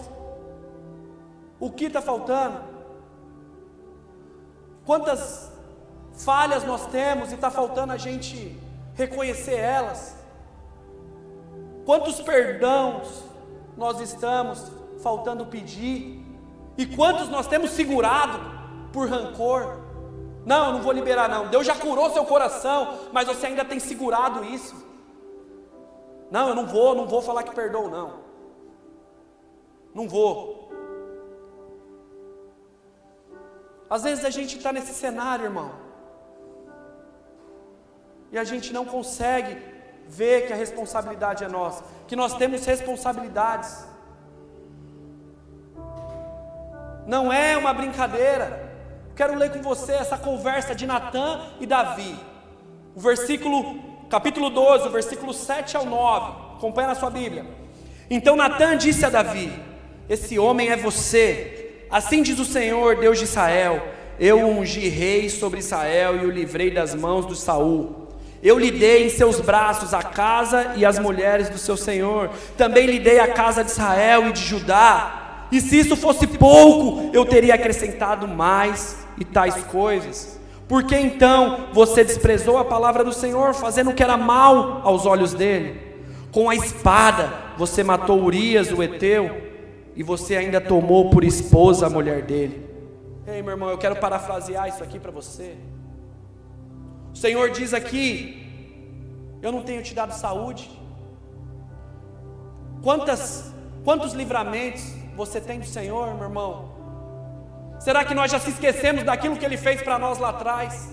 O 1.59 1.71
que 1.71 1.85
está 1.85 2.01
faltando? 2.01 2.59
Quantas 4.85 5.51
falhas 6.13 6.63
nós 6.63 6.85
temos 6.87 7.31
e 7.31 7.35
está 7.35 7.49
faltando 7.49 7.93
a 7.93 7.97
gente 7.97 8.57
reconhecer 8.93 9.55
elas? 9.55 10.15
Quantos 11.85 12.21
perdãos 12.21 13.23
nós 13.75 13.99
estamos 13.99 14.71
faltando 15.01 15.45
pedir? 15.45 16.23
E 16.77 16.85
quantos 16.85 17.29
nós 17.29 17.47
temos 17.47 17.71
segurado 17.71 18.39
por 18.93 19.09
rancor? 19.09 19.77
Não, 20.45 20.67
eu 20.67 20.73
não 20.73 20.81
vou 20.81 20.91
liberar, 20.93 21.27
não. 21.27 21.47
Deus 21.47 21.65
já 21.65 21.75
curou 21.75 22.11
seu 22.11 22.23
coração, 22.23 22.99
mas 23.11 23.27
você 23.27 23.47
ainda 23.47 23.65
tem 23.65 23.79
segurado 23.79 24.45
isso. 24.45 24.75
Não, 26.29 26.49
eu 26.49 26.55
não 26.55 26.65
vou, 26.65 26.93
não 26.93 27.07
vou 27.07 27.21
falar 27.21 27.43
que 27.43 27.55
perdoo, 27.55 27.89
não. 27.89 28.19
não 29.93 30.07
vou. 30.07 30.69
Às 33.89 34.03
vezes 34.03 34.25
a 34.25 34.29
gente 34.29 34.57
está 34.57 34.73
nesse 34.73 34.93
cenário, 34.93 35.45
irmão, 35.45 35.71
e 38.31 38.37
a 38.37 38.43
gente 38.43 38.73
não 38.73 38.83
consegue 38.83 39.57
ver 40.05 40.47
que 40.47 40.53
a 40.53 40.55
responsabilidade 40.55 41.43
é 41.43 41.47
nossa, 41.47 41.83
que 42.07 42.15
nós 42.15 42.33
temos 42.35 42.65
responsabilidades. 42.65 43.85
Não 47.05 47.31
é 47.31 47.57
uma 47.57 47.73
brincadeira. 47.73 48.67
Quero 49.15 49.35
ler 49.35 49.51
com 49.51 49.61
você 49.61 49.93
essa 49.93 50.17
conversa 50.17 50.75
de 50.75 50.85
Natã 50.85 51.39
e 51.59 51.65
Davi. 51.65 52.19
O 52.93 52.99
versículo, 52.99 53.79
capítulo 54.09 54.49
12, 54.49 54.87
o 54.87 54.91
versículo 54.91 55.33
7 55.33 55.75
ao 55.77 55.85
9. 55.85 56.31
Acompanha 56.57 56.89
na 56.89 56.95
sua 56.95 57.09
Bíblia. 57.09 57.45
Então 58.09 58.35
Natã 58.35 58.75
disse 58.77 59.05
a 59.05 59.09
Davi: 59.09 59.51
Esse 60.09 60.39
homem 60.39 60.69
é 60.69 60.77
você. 60.77 61.85
Assim 61.89 62.21
diz 62.21 62.39
o 62.39 62.45
Senhor, 62.45 62.97
Deus 62.97 63.17
de 63.17 63.25
Israel: 63.25 63.85
Eu 64.19 64.45
ungi 64.47 64.87
rei 64.87 65.29
sobre 65.29 65.59
Israel 65.59 66.17
e 66.17 66.25
o 66.25 66.31
livrei 66.31 66.71
das 66.71 66.95
mãos 66.95 67.25
do 67.25 67.35
Saul. 67.35 68.07
Eu 68.41 68.57
lhe 68.57 68.71
dei 68.71 69.05
em 69.05 69.09
seus 69.09 69.41
braços 69.41 69.93
a 69.93 70.03
casa 70.03 70.73
e 70.75 70.85
as 70.85 70.99
mulheres 70.99 71.49
do 71.49 71.57
seu 71.57 71.75
senhor. 71.75 72.29
Também 72.55 72.85
lhe 72.85 72.99
dei 72.99 73.19
a 73.19 73.33
casa 73.33 73.63
de 73.63 73.71
Israel 73.71 74.29
e 74.29 74.31
de 74.31 74.41
Judá. 74.41 75.47
E 75.51 75.59
se 75.59 75.79
isso 75.79 75.95
fosse 75.95 76.27
pouco, 76.27 77.09
eu 77.13 77.25
teria 77.25 77.55
acrescentado 77.55 78.27
mais 78.27 79.05
e 79.17 79.25
tais 79.25 79.55
coisas. 79.63 80.36
Porque 80.67 80.97
então 80.97 81.69
você 81.71 82.03
desprezou 82.03 82.57
a 82.57 82.65
palavra 82.65 83.03
do 83.03 83.13
Senhor, 83.13 83.53
fazendo 83.53 83.91
o 83.91 83.93
que 83.93 84.03
era 84.03 84.17
mal 84.17 84.81
aos 84.83 85.05
olhos 85.05 85.33
dele? 85.33 85.79
Com 86.31 86.49
a 86.49 86.55
espada 86.55 87.31
você 87.57 87.83
matou 87.83 88.21
Urias, 88.21 88.71
o 88.71 88.83
Eteu, 88.83 89.47
e 89.95 90.03
você 90.03 90.35
ainda 90.35 90.59
tomou 90.59 91.09
por 91.09 91.23
esposa 91.23 91.87
a 91.87 91.89
mulher 91.89 92.21
dele. 92.23 92.67
Ei, 93.25 93.41
meu 93.41 93.51
irmão, 93.51 93.69
eu 93.69 93.77
quero 93.77 93.95
parafrasear 93.95 94.67
isso 94.67 94.83
aqui 94.83 94.99
para 94.99 95.11
você. 95.11 95.55
O 97.13 97.17
Senhor 97.17 97.49
diz 97.49 97.73
aqui: 97.73 98.45
Eu 99.41 99.51
não 99.51 99.63
tenho 99.63 99.81
te 99.81 99.95
dado 99.95 100.11
saúde. 100.11 100.69
Quantas, 102.83 103.51
quantos 103.83 104.13
livramentos 104.13 104.83
você 105.15 105.41
tem 105.41 105.59
do 105.59 105.65
Senhor, 105.65 106.13
meu 106.13 106.25
irmão? 106.25 106.76
Será 107.79 108.03
que 108.03 108.13
nós 108.13 108.31
já 108.31 108.39
se 108.39 108.49
esquecemos 108.49 109.03
daquilo 109.03 109.37
que 109.37 109.45
Ele 109.45 109.57
fez 109.57 109.81
para 109.81 109.99
nós 109.99 110.17
lá 110.17 110.29
atrás? 110.29 110.89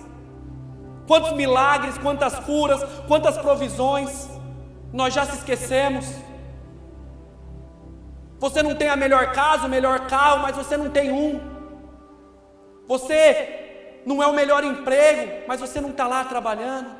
Quantos 1.06 1.32
milagres, 1.32 1.98
quantas 1.98 2.38
curas, 2.40 2.82
quantas 3.06 3.36
provisões, 3.36 4.28
nós 4.92 5.12
já 5.12 5.26
se 5.26 5.36
esquecemos. 5.36 6.06
Você 8.38 8.62
não 8.62 8.74
tem 8.74 8.88
a 8.88 8.96
melhor 8.96 9.32
casa, 9.32 9.66
o 9.66 9.70
melhor 9.70 10.06
carro, 10.06 10.40
mas 10.40 10.56
você 10.56 10.76
não 10.76 10.90
tem 10.90 11.10
um. 11.10 11.40
Você 12.86 14.02
não 14.04 14.22
é 14.22 14.26
o 14.26 14.34
melhor 14.34 14.62
emprego, 14.64 15.44
mas 15.48 15.60
você 15.60 15.80
não 15.80 15.90
está 15.90 16.06
lá 16.06 16.24
trabalhando. 16.24 16.90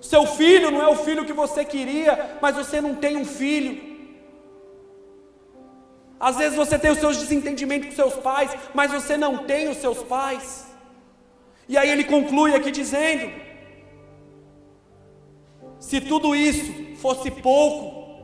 Seu 0.00 0.26
filho 0.26 0.70
não 0.70 0.82
é 0.82 0.88
o 0.88 0.96
filho 0.96 1.24
que 1.24 1.32
você 1.32 1.64
queria, 1.64 2.38
mas 2.40 2.56
você 2.56 2.80
não 2.80 2.94
tem 2.94 3.16
um 3.16 3.24
filho. 3.24 3.87
Às 6.20 6.36
vezes 6.36 6.56
você 6.56 6.78
tem 6.78 6.90
os 6.90 6.98
seus 6.98 7.16
desentendimentos 7.16 7.90
com 7.90 7.94
seus 7.94 8.14
pais, 8.14 8.50
mas 8.74 8.90
você 8.90 9.16
não 9.16 9.46
tem 9.46 9.68
os 9.68 9.76
seus 9.78 10.02
pais. 10.02 10.66
E 11.68 11.76
aí 11.76 11.88
ele 11.88 12.04
conclui 12.04 12.54
aqui 12.54 12.70
dizendo: 12.70 13.30
se 15.78 16.00
tudo 16.00 16.34
isso 16.34 16.96
fosse 16.96 17.30
pouco, 17.30 18.22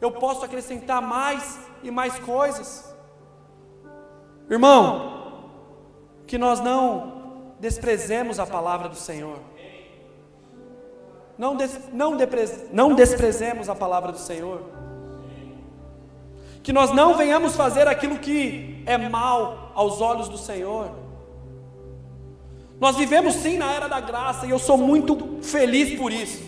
eu 0.00 0.10
posso 0.10 0.44
acrescentar 0.44 1.02
mais 1.02 1.58
e 1.82 1.90
mais 1.90 2.18
coisas. 2.20 2.94
Irmão, 4.48 5.50
que 6.26 6.38
nós 6.38 6.60
não 6.60 7.54
desprezemos 7.58 8.38
a 8.38 8.46
palavra 8.46 8.88
do 8.88 8.96
Senhor. 8.96 9.38
Não, 11.38 11.56
des, 11.56 11.78
não, 11.92 12.16
depre, 12.16 12.44
não 12.72 12.94
desprezemos 12.94 13.68
a 13.68 13.74
palavra 13.74 14.12
do 14.12 14.18
Senhor. 14.18 14.62
Que 16.62 16.72
nós 16.72 16.92
não 16.92 17.16
venhamos 17.16 17.56
fazer 17.56 17.88
aquilo 17.88 18.18
que 18.18 18.82
é 18.86 18.96
mal 18.96 19.72
aos 19.74 20.00
olhos 20.00 20.28
do 20.28 20.38
Senhor. 20.38 20.90
Nós 22.80 22.96
vivemos 22.96 23.34
sim 23.34 23.56
na 23.58 23.72
era 23.72 23.88
da 23.88 24.00
graça 24.00 24.46
e 24.46 24.50
eu 24.50 24.58
sou 24.58 24.76
muito 24.76 25.38
feliz 25.42 25.98
por 25.98 26.12
isso. 26.12 26.42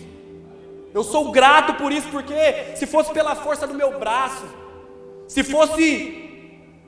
Eu 0.93 1.03
sou 1.03 1.31
grato 1.31 1.73
por 1.73 1.91
isso, 1.91 2.07
porque 2.09 2.33
se 2.75 2.85
fosse 2.85 3.11
pela 3.11 3.35
força 3.35 3.67
do 3.67 3.73
meu 3.73 3.99
braço, 3.99 4.45
se 5.27 5.43
fosse 5.43 6.25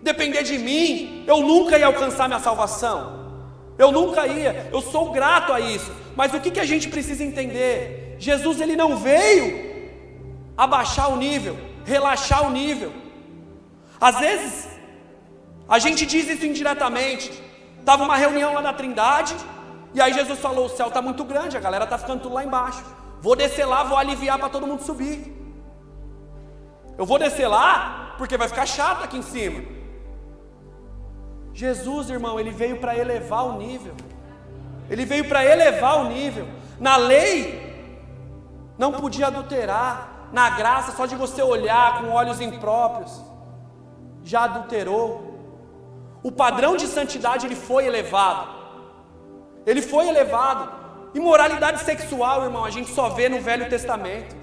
depender 0.01 0.43
de 0.43 0.57
mim, 0.57 1.23
eu 1.27 1.41
nunca 1.41 1.77
ia 1.77 1.87
alcançar 1.87 2.27
minha 2.27 2.39
salvação. 2.39 3.17
Eu 3.77 3.91
nunca 3.91 4.25
ia. 4.25 4.69
Eu 4.71 4.81
sou 4.81 5.11
grato 5.11 5.51
a 5.53 5.59
isso. 5.59 5.91
Mas 6.15 6.33
o 6.33 6.39
que, 6.39 6.51
que 6.51 6.59
a 6.59 6.65
gente 6.65 6.87
precisa 6.87 7.23
entender? 7.23 8.15
Jesus 8.17 8.59
ele 8.59 8.75
não 8.75 8.97
veio 8.97 9.67
abaixar 10.57 11.11
o 11.11 11.17
nível, 11.17 11.55
relaxar 11.85 12.47
o 12.47 12.51
nível. 12.51 12.91
Às 13.99 14.19
vezes 14.19 14.67
a 15.67 15.79
gente 15.79 16.05
diz 16.05 16.27
isso 16.27 16.45
indiretamente. 16.45 17.31
Tava 17.85 18.03
uma 18.03 18.17
reunião 18.17 18.53
lá 18.53 18.61
na 18.61 18.73
Trindade 18.73 19.35
e 19.93 20.01
aí 20.01 20.13
Jesus 20.13 20.39
falou: 20.39 20.65
"O 20.65 20.69
céu 20.69 20.87
está 20.87 21.01
muito 21.01 21.23
grande, 21.23 21.57
a 21.57 21.59
galera 21.59 21.85
está 21.85 21.97
ficando 21.97 22.21
tudo 22.21 22.35
lá 22.35 22.43
embaixo. 22.43 22.83
Vou 23.21 23.35
descer 23.35 23.65
lá, 23.65 23.83
vou 23.83 23.97
aliviar 23.97 24.37
para 24.37 24.49
todo 24.49 24.67
mundo 24.67 24.83
subir. 24.83 25.35
Eu 26.97 27.05
vou 27.05 27.19
descer 27.19 27.47
lá 27.47 28.15
porque 28.17 28.37
vai 28.37 28.47
ficar 28.47 28.65
chato 28.65 29.03
aqui 29.03 29.17
em 29.17 29.21
cima. 29.21 29.63
Jesus, 31.53 32.09
irmão, 32.09 32.39
ele 32.39 32.51
veio 32.51 32.77
para 32.79 32.95
elevar 32.95 33.45
o 33.45 33.57
nível. 33.57 33.95
Ele 34.89 35.05
veio 35.05 35.27
para 35.27 35.43
elevar 35.43 35.97
o 35.97 36.09
nível. 36.09 36.47
Na 36.79 36.95
lei, 36.97 37.75
não 38.77 38.93
podia 38.93 39.27
adulterar. 39.27 40.29
Na 40.31 40.49
graça, 40.51 40.91
só 40.91 41.05
de 41.05 41.15
você 41.15 41.41
olhar 41.41 42.01
com 42.01 42.09
olhos 42.09 42.41
impróprios, 42.41 43.23
já 44.27 44.41
adulterou. 44.43 45.05
O 46.21 46.31
padrão 46.31 46.75
de 46.81 46.87
santidade 46.87 47.45
ele 47.45 47.55
foi 47.55 47.85
elevado. 47.85 48.43
Ele 49.65 49.81
foi 49.81 50.07
elevado. 50.07 50.63
Imoralidade 51.13 51.79
sexual, 51.89 52.43
irmão, 52.43 52.65
a 52.65 52.69
gente 52.69 52.89
só 52.97 53.09
vê 53.09 53.29
no 53.29 53.39
Velho 53.39 53.69
Testamento. 53.69 54.35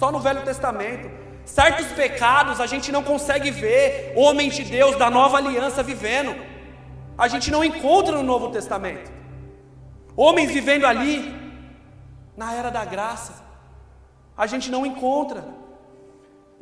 Só 0.00 0.12
no 0.12 0.20
Velho 0.26 0.42
Testamento. 0.42 1.10
Certos 1.44 1.86
pecados 2.02 2.60
a 2.60 2.66
gente 2.66 2.92
não 2.92 3.02
consegue 3.02 3.50
ver 3.50 4.12
homens 4.16 4.54
de 4.54 4.64
Deus 4.64 4.96
da 4.96 5.08
nova 5.10 5.38
aliança 5.38 5.82
vivendo. 5.82 6.34
A 7.16 7.26
gente 7.28 7.50
não 7.50 7.64
encontra 7.64 8.16
no 8.16 8.22
Novo 8.22 8.50
Testamento. 8.50 9.10
Homens 10.14 10.50
vivendo 10.50 10.84
ali 10.84 11.16
na 12.36 12.52
era 12.54 12.70
da 12.70 12.84
graça. 12.84 13.34
A 14.36 14.46
gente 14.46 14.70
não 14.70 14.84
encontra. 14.84 15.61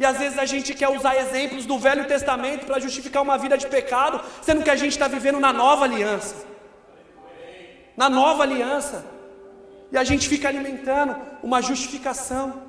E 0.01 0.05
às 0.11 0.17
vezes 0.17 0.39
a 0.39 0.47
gente 0.47 0.73
quer 0.73 0.89
usar 0.89 1.15
exemplos 1.15 1.67
do 1.67 1.79
Velho 1.79 2.07
Testamento 2.07 2.65
para 2.65 2.81
justificar 2.81 3.23
uma 3.23 3.37
vida 3.37 3.59
de 3.59 3.67
pecado, 3.67 4.19
sendo 4.41 4.63
que 4.65 4.71
a 4.71 4.75
gente 4.75 4.93
está 4.93 5.07
vivendo 5.07 5.39
na 5.39 5.53
nova 5.53 5.85
aliança. 5.85 6.37
Na 7.95 8.09
nova 8.09 8.43
aliança. 8.43 9.05
E 9.93 9.99
a 9.99 10.03
gente 10.03 10.27
fica 10.27 10.49
alimentando 10.49 11.15
uma 11.43 11.61
justificação. 11.61 12.63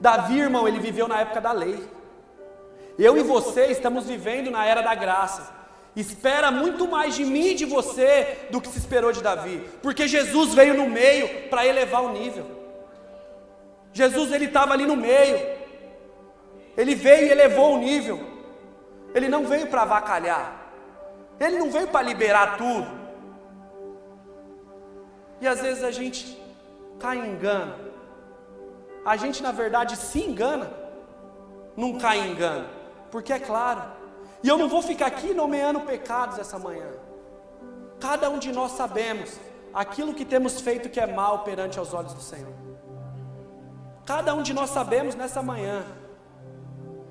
Davi, 0.00 0.38
irmão, 0.38 0.68
ele 0.68 0.78
viveu 0.78 1.08
na 1.08 1.18
época 1.22 1.40
da 1.40 1.50
lei. 1.50 1.82
Eu 2.96 3.18
e 3.18 3.24
você 3.24 3.66
estamos 3.66 4.06
vivendo 4.06 4.48
na 4.48 4.64
era 4.64 4.80
da 4.80 4.94
graça. 4.94 5.52
Espera 5.96 6.52
muito 6.52 6.86
mais 6.86 7.16
de 7.16 7.24
mim 7.24 7.48
e 7.48 7.54
de 7.54 7.64
você 7.64 8.46
do 8.48 8.60
que 8.60 8.68
se 8.68 8.78
esperou 8.78 9.10
de 9.10 9.24
Davi, 9.24 9.68
porque 9.82 10.06
Jesus 10.06 10.54
veio 10.54 10.74
no 10.74 10.88
meio 10.88 11.48
para 11.50 11.66
elevar 11.66 12.04
o 12.04 12.12
nível. 12.12 12.59
Jesus 13.92 14.32
ele 14.32 14.46
estava 14.46 14.72
ali 14.72 14.86
no 14.86 14.96
meio. 14.96 15.38
Ele 16.76 16.94
veio 16.94 17.26
e 17.26 17.30
elevou 17.30 17.74
o 17.74 17.78
nível. 17.78 18.20
Ele 19.14 19.28
não 19.28 19.46
veio 19.46 19.66
para 19.66 19.82
avacalhar. 19.82 20.72
Ele 21.38 21.58
não 21.58 21.70
veio 21.70 21.88
para 21.88 22.02
liberar 22.02 22.56
tudo. 22.56 22.88
E 25.40 25.48
às 25.48 25.60
vezes 25.60 25.82
a 25.82 25.90
gente 25.90 26.40
cai 26.98 27.18
em 27.18 27.32
engano 27.32 27.90
a 29.04 29.16
gente 29.16 29.42
na 29.42 29.52
verdade 29.52 29.96
se 29.96 30.20
engana, 30.20 30.70
não 31.76 31.98
cai 31.98 32.18
em 32.18 32.32
engano, 32.32 32.68
porque 33.10 33.32
é 33.32 33.38
claro, 33.38 33.82
e 34.42 34.48
eu 34.48 34.58
não 34.58 34.68
vou 34.68 34.82
ficar 34.82 35.06
aqui 35.06 35.32
nomeando 35.34 35.80
pecados 35.80 36.38
essa 36.38 36.58
manhã, 36.58 36.88
cada 37.98 38.28
um 38.30 38.38
de 38.38 38.52
nós 38.52 38.72
sabemos 38.72 39.38
aquilo 39.72 40.14
que 40.14 40.24
temos 40.24 40.60
feito 40.60 40.88
que 40.88 41.00
é 41.00 41.06
mal 41.06 41.40
perante 41.40 41.78
aos 41.78 41.94
olhos 41.94 42.14
do 42.14 42.20
Senhor, 42.20 42.52
cada 44.04 44.34
um 44.34 44.42
de 44.42 44.52
nós 44.52 44.70
sabemos 44.70 45.14
nessa 45.14 45.42
manhã 45.42 45.84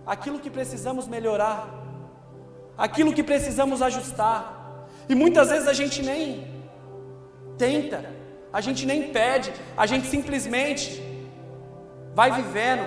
aquilo 0.05 0.39
que 0.39 0.49
precisamos 0.49 1.07
melhorar, 1.07 1.67
aquilo 2.77 3.13
que 3.13 3.23
precisamos 3.23 3.81
ajustar, 3.81 4.87
e 5.07 5.15
muitas 5.15 5.49
vezes 5.49 5.67
a 5.67 5.73
gente 5.73 6.01
nem 6.01 6.59
tenta, 7.57 8.05
a 8.51 8.61
gente 8.61 8.85
nem 8.85 9.11
pede, 9.11 9.51
a 9.75 9.85
gente 9.85 10.07
simplesmente 10.07 11.01
vai 12.13 12.31
vivendo. 12.31 12.85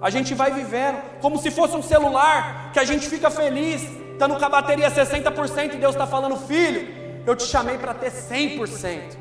A 0.00 0.10
gente 0.10 0.34
vai 0.34 0.50
vivendo 0.52 0.98
como 1.20 1.38
se 1.38 1.50
fosse 1.50 1.74
um 1.76 1.82
celular 1.82 2.72
que 2.72 2.78
a 2.78 2.84
gente 2.84 3.08
fica 3.08 3.30
feliz, 3.30 3.82
estando 4.12 4.36
com 4.36 4.44
a 4.44 4.48
bateria 4.48 4.90
60% 4.90 5.74
e 5.74 5.78
Deus 5.78 5.94
está 5.94 6.06
falando, 6.06 6.36
filho, 6.36 6.86
eu 7.26 7.34
te 7.34 7.44
chamei 7.44 7.78
para 7.78 7.94
ter 7.94 8.12
100%. 8.12 9.16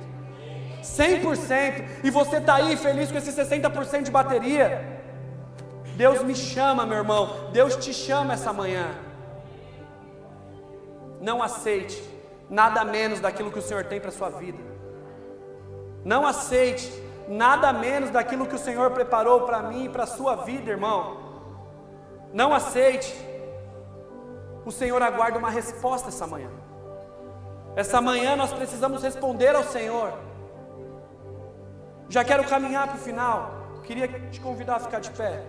100%. 0.83 1.85
E 2.03 2.09
você 2.09 2.37
está 2.37 2.55
aí 2.55 2.75
feliz 2.75 3.11
com 3.11 3.17
esse 3.17 3.31
60% 3.31 4.03
de 4.03 4.11
bateria. 4.11 5.01
Deus 5.95 6.23
me 6.23 6.35
chama, 6.35 6.85
meu 6.85 6.97
irmão. 6.97 7.49
Deus 7.51 7.75
te 7.75 7.93
chama 7.93 8.33
essa 8.33 8.51
manhã. 8.51 8.87
Não 11.21 11.41
aceite 11.41 12.03
nada 12.49 12.83
menos 12.83 13.19
daquilo 13.19 13.51
que 13.51 13.59
o 13.59 13.61
Senhor 13.61 13.85
tem 13.85 13.99
para 13.99 14.09
a 14.09 14.13
sua 14.13 14.29
vida. 14.29 14.59
Não 16.03 16.25
aceite 16.27 16.91
nada 17.27 17.71
menos 17.71 18.09
daquilo 18.09 18.45
que 18.45 18.55
o 18.55 18.59
Senhor 18.59 18.91
preparou 18.91 19.41
para 19.41 19.61
mim 19.61 19.85
e 19.85 19.89
para 19.89 20.03
a 20.03 20.07
sua 20.07 20.35
vida, 20.35 20.69
irmão. 20.71 21.17
Não 22.33 22.53
aceite. 22.53 23.15
O 24.65 24.71
Senhor 24.71 25.01
aguarda 25.01 25.37
uma 25.39 25.49
resposta 25.49 26.09
essa 26.09 26.27
manhã. 26.27 26.49
Essa 27.75 28.01
manhã 28.01 28.35
nós 28.35 28.51
precisamos 28.51 29.01
responder 29.01 29.55
ao 29.55 29.63
Senhor. 29.63 30.13
Já 32.13 32.23
quero 32.23 32.43
caminhar 32.43 32.87
para 32.87 32.97
o 32.97 32.99
final. 32.99 33.39
Queria 33.83 34.07
te 34.29 34.39
convidar 34.39 34.75
a 34.75 34.79
ficar 34.79 34.99
de 34.99 35.09
pé. 35.09 35.43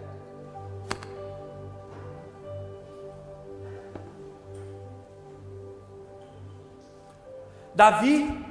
Davi, 7.74 8.46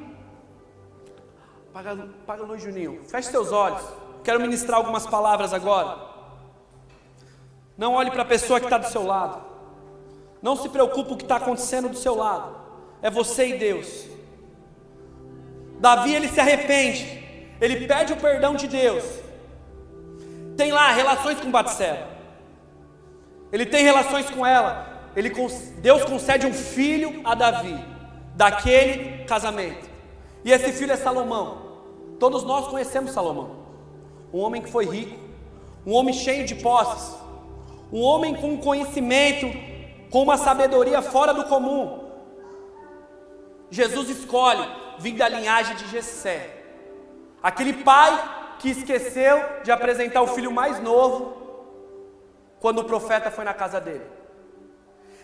paga, 1.74 2.08
paga 2.28 2.44
a 2.44 2.46
luz, 2.46 2.62
Juninho. 2.62 3.04
Feche 3.06 3.32
seus 3.32 3.52
olhos. 3.52 3.82
Quero 4.24 4.40
ministrar 4.40 4.78
algumas 4.78 5.08
palavras 5.08 5.52
agora. 5.52 5.98
Não 7.76 7.96
olhe 7.96 8.12
para 8.12 8.22
a 8.22 8.26
pessoa 8.26 8.60
que 8.60 8.68
está 8.68 8.78
do 8.78 8.92
seu 8.92 9.04
lado. 9.04 9.42
Não 10.40 10.56
se 10.56 10.70
preocupe 10.70 11.10
com 11.10 11.16
o 11.16 11.18
que 11.18 11.24
está 11.24 11.38
acontecendo 11.38 11.90
do 11.90 11.98
seu 11.98 12.14
lado. 12.14 12.56
É 13.02 13.10
você 13.10 13.56
e 13.56 13.58
Deus. 13.58 14.08
Davi 15.80 16.14
ele 16.14 16.28
se 16.28 16.40
arrepende. 16.40 17.23
Ele 17.64 17.88
pede 17.88 18.12
o 18.12 18.18
perdão 18.18 18.56
de 18.56 18.68
Deus. 18.68 19.06
Tem 20.58 20.74
lá 20.74 20.92
relações 20.92 21.40
com 21.40 21.50
Batseba. 21.50 22.10
Ele 23.54 23.66
tem 23.66 23.86
relações 23.86 24.30
com 24.30 24.46
ela. 24.46 25.10
Ele, 25.16 25.32
Deus 25.78 26.04
concede 26.04 26.46
um 26.46 26.54
filho 26.54 27.22
a 27.24 27.34
Davi 27.34 27.80
daquele 28.36 29.24
casamento. 29.24 29.90
E 30.44 30.52
esse 30.52 30.74
filho 30.74 30.92
é 30.92 30.98
Salomão. 30.98 31.62
Todos 32.20 32.44
nós 32.44 32.68
conhecemos 32.68 33.12
Salomão. 33.12 33.56
Um 34.34 34.40
homem 34.40 34.62
que 34.62 34.70
foi 34.70 34.86
rico, 34.86 35.18
um 35.86 35.94
homem 35.94 36.14
cheio 36.14 36.46
de 36.46 36.56
posses, 36.56 37.16
um 37.94 38.02
homem 38.02 38.36
com 38.36 38.58
conhecimento, 38.58 39.48
com 40.10 40.22
uma 40.22 40.36
sabedoria 40.36 41.02
fora 41.02 41.34
do 41.34 41.46
comum. 41.46 42.10
Jesus 43.72 44.10
escolhe 44.10 44.68
vir 45.00 45.14
da 45.14 45.30
linhagem 45.30 45.78
de 45.78 45.88
Jessé. 45.88 46.53
Aquele 47.44 47.74
pai 47.74 48.56
que 48.58 48.70
esqueceu 48.70 49.44
de 49.64 49.72
apresentar 49.72 50.22
o 50.22 50.28
filho 50.28 50.50
mais 50.50 50.82
novo 50.82 51.44
quando 52.62 52.80
o 52.80 52.86
profeta 52.86 53.30
foi 53.30 53.44
na 53.44 53.54
casa 53.54 53.82
dele. 53.82 54.06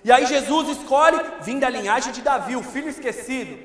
E 0.03 0.11
aí 0.11 0.25
Jesus 0.25 0.77
escolhe 0.77 1.17
vir 1.39 1.57
da 1.57 1.69
linhagem 1.69 2.11
de 2.11 2.21
Davi, 2.21 2.57
o 2.57 2.63
filho 2.63 2.89
esquecido, 2.89 3.57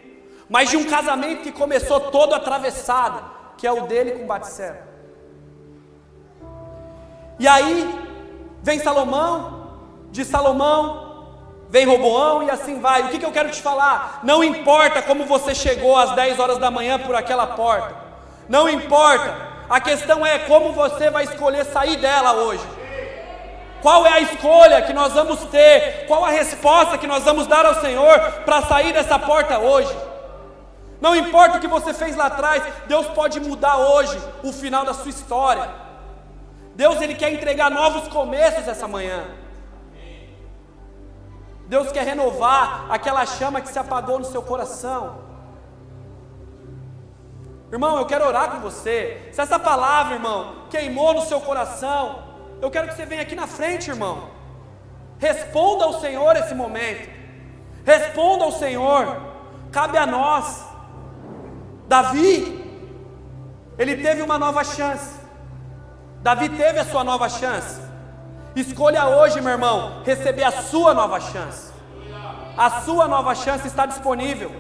mas 0.49 0.71
de 0.71 0.77
um 0.77 0.85
casamento 0.85 1.43
que 1.43 1.51
começou 1.51 1.99
todo 2.13 2.35
atravessado, 2.35 3.29
que 3.59 3.67
é 3.67 3.73
o 3.73 3.89
dele 3.89 4.13
com 4.13 4.27
Batseba. 4.27 4.79
E 7.41 7.49
aí 7.49 7.93
vem 8.63 8.79
Salomão, 8.79 9.81
de 10.13 10.25
Salomão 10.25 11.05
vem 11.69 11.87
Roboão 11.87 12.45
e 12.45 12.51
assim 12.51 12.79
vai. 12.79 13.03
O 13.03 13.09
que, 13.09 13.19
que 13.19 13.27
eu 13.27 13.33
quero 13.33 13.51
te 13.51 13.61
falar? 13.61 14.21
Não 14.23 14.45
importa 14.45 15.03
como 15.03 15.25
você 15.25 15.53
chegou 15.53 15.97
às 15.97 16.13
10 16.13 16.39
horas 16.39 16.59
da 16.59 16.71
manhã 16.71 17.01
por 17.01 17.17
aquela 17.17 17.49
porta. 17.49 18.04
Não 18.49 18.69
importa. 18.69 19.55
A 19.69 19.81
questão 19.81 20.25
é 20.25 20.39
como 20.41 20.73
você 20.73 21.11
vai 21.11 21.25
escolher 21.25 21.65
sair 21.65 21.97
dela 21.97 22.33
hoje. 22.35 22.65
Qual 23.81 24.07
é 24.07 24.13
a 24.13 24.21
escolha 24.21 24.83
que 24.83 24.93
nós 24.93 25.13
vamos 25.13 25.41
ter? 25.47 26.07
Qual 26.07 26.25
a 26.25 26.31
resposta 26.31 26.97
que 26.97 27.07
nós 27.07 27.23
vamos 27.23 27.47
dar 27.47 27.67
ao 27.67 27.81
Senhor 27.81 28.19
para 28.45 28.63
sair 28.63 28.93
dessa 28.93 29.19
porta 29.19 29.59
hoje? 29.59 29.95
Não 31.01 31.15
importa 31.15 31.59
o 31.59 31.61
que 31.61 31.67
você 31.67 31.93
fez 31.93 32.17
lá 32.17 32.27
atrás, 32.27 32.63
Deus 32.87 33.07
pode 33.09 33.39
mudar 33.41 33.77
hoje 33.77 34.19
o 34.43 34.53
final 34.53 34.87
da 34.87 34.95
sua 34.95 35.11
história. 35.11 35.69
Deus 36.75 37.01
ele 37.01 37.15
quer 37.15 37.33
entregar 37.33 37.71
novos 37.71 38.09
começos 38.09 38.67
essa 38.67 38.89
manhã. 38.89 39.25
Deus 41.67 41.93
quer 41.93 42.05
renovar 42.05 42.87
aquela 42.89 43.25
chama 43.27 43.61
que 43.61 43.69
se 43.69 43.79
apagou 43.79 44.19
no 44.19 44.25
seu 44.25 44.43
coração. 44.43 45.34
Irmão, 47.75 47.99
eu 47.99 48.07
quero 48.07 48.25
orar 48.25 48.53
com 48.53 48.61
você. 48.61 49.31
Se 49.33 49.41
essa 49.41 49.59
palavra, 49.59 50.15
irmão, 50.15 50.67
queimou 50.71 51.13
no 51.13 51.23
seu 51.23 51.41
coração, 51.41 52.23
eu 52.63 52.71
quero 52.71 52.87
que 52.87 52.95
você 52.95 53.05
venha 53.05 53.23
aqui 53.23 53.35
na 53.35 53.49
frente, 53.49 53.91
irmão. 53.91 54.31
Responda 55.19 55.85
ao 55.85 55.95
Senhor 56.01 56.37
esse 56.37 56.55
momento. 56.55 57.11
Responda 57.85 58.45
ao 58.45 58.53
Senhor. 58.53 59.21
Cabe 59.73 59.99
a 59.99 60.07
nós. 60.07 60.65
Davi, 61.89 62.33
ele 63.77 63.97
teve 63.97 64.23
uma 64.23 64.39
nova 64.39 64.63
chance. 64.63 65.19
Davi 66.23 66.51
teve 66.51 66.79
a 66.79 66.85
sua 66.85 67.03
nova 67.03 67.29
chance. 67.29 67.81
Escolha 68.55 69.09
hoje, 69.09 69.41
meu 69.41 69.51
irmão, 69.51 70.01
receber 70.05 70.45
a 70.45 70.53
sua 70.53 70.95
nova 70.95 71.19
chance. 71.19 71.73
A 72.57 72.71
sua 72.83 73.09
nova 73.09 73.35
chance 73.35 73.67
está 73.67 73.85
disponível. 73.85 74.53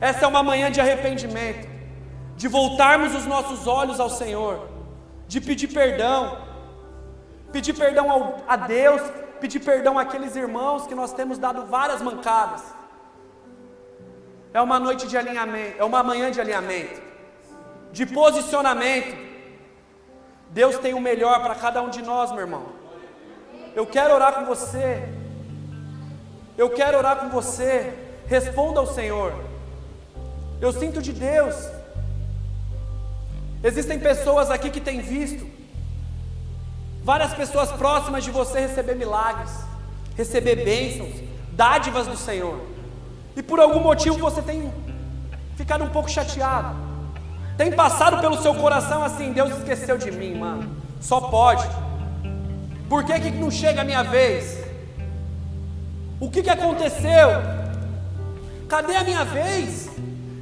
Essa 0.00 0.24
é 0.24 0.28
uma 0.28 0.42
manhã 0.42 0.68
de 0.68 0.80
arrependimento, 0.80 1.73
de 2.36 2.48
voltarmos 2.48 3.14
os 3.14 3.26
nossos 3.26 3.66
olhos 3.66 4.00
ao 4.00 4.10
Senhor, 4.10 4.68
de 5.26 5.40
pedir 5.40 5.68
perdão, 5.68 6.38
pedir 7.52 7.74
perdão 7.74 8.10
ao, 8.10 8.36
a 8.46 8.56
Deus, 8.56 9.00
pedir 9.40 9.60
perdão 9.60 9.98
àqueles 9.98 10.34
irmãos 10.36 10.86
que 10.86 10.94
nós 10.94 11.12
temos 11.12 11.38
dado 11.38 11.66
várias 11.66 12.02
mancadas. 12.02 12.62
É 14.52 14.60
uma 14.60 14.78
noite 14.78 15.06
de 15.06 15.16
alinhamento, 15.16 15.76
é 15.78 15.84
uma 15.84 16.02
manhã 16.02 16.30
de 16.30 16.40
alinhamento, 16.40 17.00
de 17.92 18.06
posicionamento. 18.06 19.16
Deus 20.50 20.78
tem 20.78 20.94
o 20.94 21.00
melhor 21.00 21.42
para 21.42 21.54
cada 21.54 21.82
um 21.82 21.90
de 21.90 22.02
nós, 22.02 22.30
meu 22.30 22.40
irmão. 22.40 22.64
Eu 23.74 23.84
quero 23.84 24.14
orar 24.14 24.34
com 24.34 24.44
você. 24.44 25.08
Eu 26.56 26.70
quero 26.70 26.96
orar 26.96 27.16
com 27.18 27.28
você. 27.28 27.92
Responda 28.26 28.78
ao 28.78 28.86
Senhor. 28.86 29.32
Eu 30.60 30.72
sinto 30.72 31.02
de 31.02 31.12
Deus. 31.12 31.56
Existem 33.64 33.98
pessoas 33.98 34.50
aqui 34.50 34.68
que 34.68 34.80
têm 34.80 35.00
visto 35.00 35.48
várias 37.02 37.32
pessoas 37.32 37.72
próximas 37.72 38.22
de 38.22 38.30
você 38.30 38.60
receber 38.60 38.94
milagres, 38.94 39.50
receber 40.14 40.56
bênçãos, 40.56 41.14
dádivas 41.52 42.06
do 42.06 42.16
Senhor. 42.16 42.60
E 43.34 43.42
por 43.42 43.58
algum 43.58 43.80
motivo 43.80 44.18
você 44.18 44.42
tem 44.42 44.70
ficado 45.56 45.82
um 45.82 45.88
pouco 45.88 46.10
chateado. 46.10 46.76
Tem 47.56 47.72
passado 47.72 48.20
pelo 48.20 48.36
seu 48.42 48.54
coração 48.54 49.02
assim, 49.02 49.32
Deus 49.32 49.56
esqueceu 49.56 49.96
de 49.96 50.10
mim, 50.10 50.34
mano. 50.34 50.76
Só 51.00 51.22
pode. 51.22 51.66
Por 52.86 53.02
que, 53.02 53.18
que 53.18 53.30
não 53.30 53.50
chega 53.50 53.80
a 53.80 53.84
minha 53.84 54.02
vez? 54.02 54.62
O 56.20 56.30
que, 56.30 56.42
que 56.42 56.50
aconteceu? 56.50 57.28
Cadê 58.68 58.94
a 58.94 59.04
minha 59.04 59.24
vez? 59.24 59.88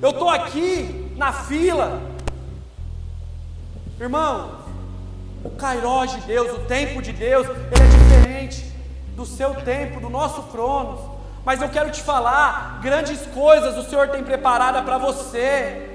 Eu 0.01 0.11
estou 0.11 0.29
aqui 0.29 1.13
na 1.17 1.33
fila. 1.33 2.12
Irmão, 4.01 4.63
o 5.45 5.51
Kairos 5.51 6.13
de 6.13 6.21
Deus, 6.23 6.53
o 6.53 6.61
tempo 6.61 7.03
de 7.03 7.13
Deus, 7.13 7.47
ele 7.47 7.57
é 7.59 8.19
diferente 8.19 8.73
do 9.17 9.27
seu 9.27 9.55
tempo, 9.55 10.01
do 10.01 10.09
nosso 10.09 10.43
cronos. 10.45 11.01
Mas 11.45 11.61
eu 11.61 11.69
quero 11.69 11.91
te 11.91 12.03
falar, 12.03 12.81
grandes 12.81 13.27
coisas 13.27 13.77
o 13.77 13.89
Senhor 13.89 14.09
tem 14.09 14.23
preparada 14.23 14.83
para 14.83 14.99
você. 14.99 15.89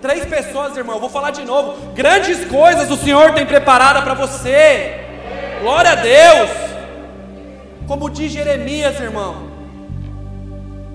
Três 0.00 0.24
pessoas, 0.26 0.76
irmão, 0.76 0.96
eu 0.96 1.00
vou 1.00 1.10
falar 1.10 1.32
de 1.32 1.44
novo. 1.44 1.92
Grandes 1.92 2.44
coisas 2.44 2.88
o 2.90 2.96
Senhor 2.96 3.34
tem 3.34 3.44
preparada 3.44 4.00
para 4.02 4.14
você. 4.14 5.04
Glória 5.60 5.90
a 5.90 5.94
Deus. 5.96 6.50
Como 7.88 8.08
diz 8.08 8.30
Jeremias, 8.30 9.00
irmão, 9.00 9.48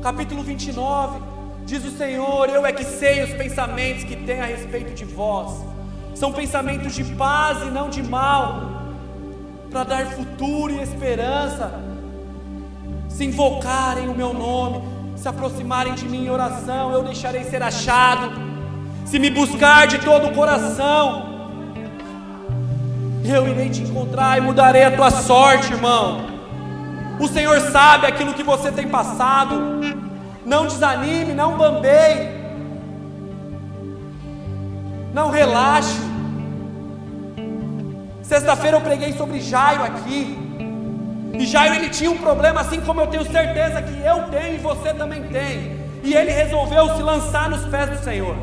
capítulo 0.01 0.43
29, 0.43 1.19
diz 1.65 1.83
o 1.85 1.97
Senhor: 1.97 2.49
Eu 2.49 2.65
é 2.65 2.71
que 2.71 2.83
sei 2.83 3.23
os 3.23 3.31
pensamentos 3.31 4.03
que 4.03 4.15
tem 4.15 4.41
a 4.41 4.45
respeito 4.45 4.93
de 4.93 5.05
vós 5.05 5.73
são 6.15 6.31
pensamentos 6.31 6.93
de 6.93 7.03
paz 7.03 7.61
e 7.63 7.71
não 7.71 7.89
de 7.89 8.03
mal, 8.03 8.83
para 9.71 9.83
dar 9.83 10.05
futuro 10.07 10.71
e 10.71 10.79
esperança. 10.79 11.73
Se 13.09 13.25
invocarem 13.25 14.07
o 14.07 14.15
meu 14.15 14.33
nome, 14.33 14.81
se 15.15 15.27
aproximarem 15.27 15.93
de 15.93 16.05
mim 16.07 16.25
em 16.25 16.29
oração, 16.29 16.91
eu 16.91 17.03
deixarei 17.03 17.43
ser 17.43 17.61
achado. 17.61 18.31
Se 19.05 19.19
me 19.19 19.29
buscar 19.29 19.87
de 19.87 19.99
todo 19.99 20.27
o 20.27 20.33
coração, 20.33 21.31
Eu 23.25 23.47
irei 23.47 23.69
te 23.69 23.81
encontrar 23.81 24.37
e 24.37 24.41
mudarei 24.41 24.83
a 24.83 24.91
tua 24.91 25.09
sorte, 25.09 25.71
irmão. 25.71 26.25
O 27.21 27.27
Senhor 27.27 27.57
sabe 27.71 28.05
aquilo 28.05 28.33
que 28.33 28.43
você 28.43 28.69
tem 28.69 28.89
passado. 28.89 29.79
Não 30.45 30.67
desanime, 30.67 31.33
não 31.33 31.57
bambeie. 31.57 32.29
Não 35.13 35.29
relaxe. 35.29 35.99
Sexta-feira 38.21 38.77
eu 38.77 38.81
preguei 38.81 39.13
sobre 39.13 39.39
Jairo 39.39 39.83
aqui. 39.83 40.37
E 41.33 41.45
Jairo 41.45 41.75
ele 41.75 41.89
tinha 41.89 42.11
um 42.11 42.17
problema 42.17 42.61
assim 42.61 42.81
como 42.81 43.01
eu 43.01 43.07
tenho 43.07 43.25
certeza 43.31 43.81
que 43.81 44.01
eu 44.05 44.23
tenho 44.23 44.55
e 44.55 44.57
você 44.57 44.93
também 44.93 45.23
tem. 45.23 45.83
E 46.03 46.13
ele 46.13 46.31
resolveu 46.31 46.95
se 46.95 47.01
lançar 47.01 47.49
nos 47.49 47.65
pés 47.65 47.89
do 47.89 48.03
Senhor. 48.03 48.35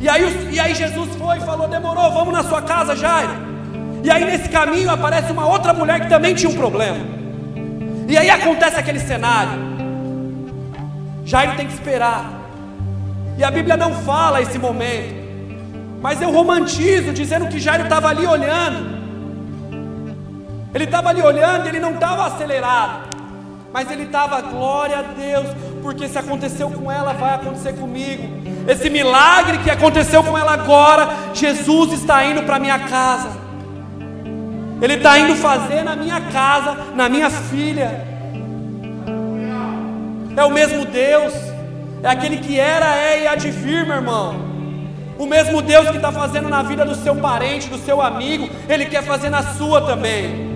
E 0.00 0.08
aí, 0.08 0.50
e 0.52 0.60
aí 0.60 0.74
Jesus 0.74 1.14
foi 1.16 1.38
e 1.38 1.40
falou: 1.40 1.68
demorou, 1.68 2.10
vamos 2.12 2.32
na 2.32 2.44
sua 2.44 2.62
casa, 2.62 2.94
Jairo. 2.94 3.34
E 4.02 4.10
aí 4.10 4.24
nesse 4.24 4.48
caminho 4.48 4.90
aparece 4.90 5.30
uma 5.32 5.46
outra 5.46 5.72
mulher 5.72 6.00
que 6.00 6.08
também 6.08 6.34
tinha 6.34 6.50
um 6.50 6.54
problema. 6.54 6.98
E 8.08 8.16
aí 8.16 8.30
acontece 8.30 8.76
aquele 8.78 9.00
cenário. 9.00 9.77
Jairo 11.28 11.56
tem 11.56 11.66
que 11.66 11.74
esperar. 11.74 12.24
E 13.36 13.44
a 13.44 13.50
Bíblia 13.50 13.76
não 13.76 13.92
fala 13.92 14.40
esse 14.40 14.58
momento. 14.58 15.14
Mas 16.00 16.22
eu 16.22 16.30
romantizo 16.30 17.12
dizendo 17.12 17.48
que 17.48 17.60
Jairo 17.60 17.84
estava 17.84 18.08
ali 18.08 18.26
olhando. 18.26 18.96
Ele 20.74 20.84
estava 20.84 21.10
ali 21.10 21.20
olhando, 21.20 21.66
ele 21.66 21.78
não 21.78 21.92
estava 21.92 22.28
acelerado. 22.28 23.08
Mas 23.70 23.90
ele 23.90 24.04
estava, 24.04 24.40
glória 24.40 25.00
a 25.00 25.02
Deus, 25.02 25.48
porque 25.82 26.08
se 26.08 26.18
aconteceu 26.18 26.70
com 26.70 26.90
ela, 26.90 27.12
vai 27.12 27.34
acontecer 27.34 27.74
comigo. 27.74 28.26
Esse 28.66 28.88
milagre 28.88 29.58
que 29.58 29.70
aconteceu 29.70 30.24
com 30.24 30.36
ela 30.36 30.54
agora, 30.54 31.10
Jesus 31.34 31.92
está 31.92 32.24
indo 32.24 32.42
para 32.44 32.58
minha 32.58 32.78
casa. 32.78 33.28
Ele 34.80 34.94
está 34.94 35.18
indo 35.18 35.36
fazer 35.36 35.82
na 35.82 35.94
minha 35.94 36.22
casa, 36.22 36.74
na 36.94 37.06
minha 37.06 37.28
filha. 37.28 38.17
É 40.38 40.44
o 40.44 40.50
mesmo 40.50 40.84
Deus, 40.84 41.34
é 42.00 42.08
aquele 42.08 42.36
que 42.36 42.60
era, 42.60 42.96
é 42.96 43.24
e 43.24 43.26
há 43.26 43.34
de 43.34 43.50
vir, 43.50 43.84
meu 43.84 43.96
irmão. 43.96 44.36
O 45.18 45.26
mesmo 45.26 45.60
Deus 45.60 45.90
que 45.90 45.96
está 45.96 46.12
fazendo 46.12 46.48
na 46.48 46.62
vida 46.62 46.84
do 46.84 46.94
seu 46.94 47.16
parente, 47.16 47.68
do 47.68 47.76
seu 47.76 48.00
amigo, 48.00 48.48
Ele 48.68 48.86
quer 48.86 49.02
fazer 49.02 49.30
na 49.30 49.42
sua 49.42 49.80
também. 49.80 50.46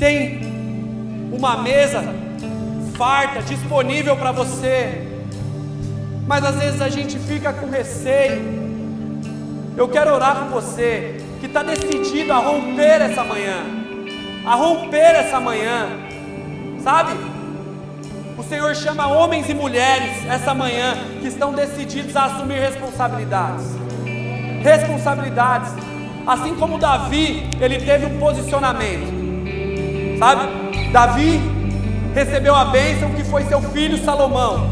Tem 0.00 0.40
uma 1.30 1.58
mesa 1.58 2.02
farta, 2.96 3.40
disponível 3.40 4.16
para 4.16 4.32
você, 4.32 5.06
mas 6.26 6.44
às 6.44 6.56
vezes 6.56 6.82
a 6.82 6.88
gente 6.88 7.20
fica 7.20 7.52
com 7.52 7.70
receio. 7.70 8.42
Eu 9.76 9.86
quero 9.86 10.12
orar 10.12 10.40
com 10.40 10.46
você 10.46 11.22
que 11.38 11.46
está 11.46 11.62
decidido 11.62 12.32
a 12.32 12.38
romper 12.38 13.00
essa 13.00 13.22
manhã, 13.22 13.62
a 14.44 14.56
romper 14.56 15.14
essa 15.14 15.38
manhã, 15.38 16.07
sabe? 16.88 17.12
O 18.38 18.42
Senhor 18.42 18.74
chama 18.74 19.08
homens 19.08 19.46
e 19.50 19.52
mulheres 19.52 20.24
essa 20.26 20.54
manhã 20.54 20.96
que 21.20 21.26
estão 21.26 21.52
decididos 21.52 22.16
a 22.16 22.24
assumir 22.24 22.58
responsabilidades. 22.60 23.66
Responsabilidades. 24.62 25.70
Assim 26.26 26.54
como 26.54 26.78
Davi, 26.78 27.46
ele 27.60 27.78
teve 27.78 28.06
um 28.06 28.18
posicionamento. 28.18 29.06
Sabe? 30.18 30.48
Davi 30.90 31.38
recebeu 32.14 32.54
a 32.54 32.64
bênção 32.64 33.10
que 33.10 33.22
foi 33.22 33.44
seu 33.44 33.60
filho 33.60 34.02
Salomão. 34.02 34.70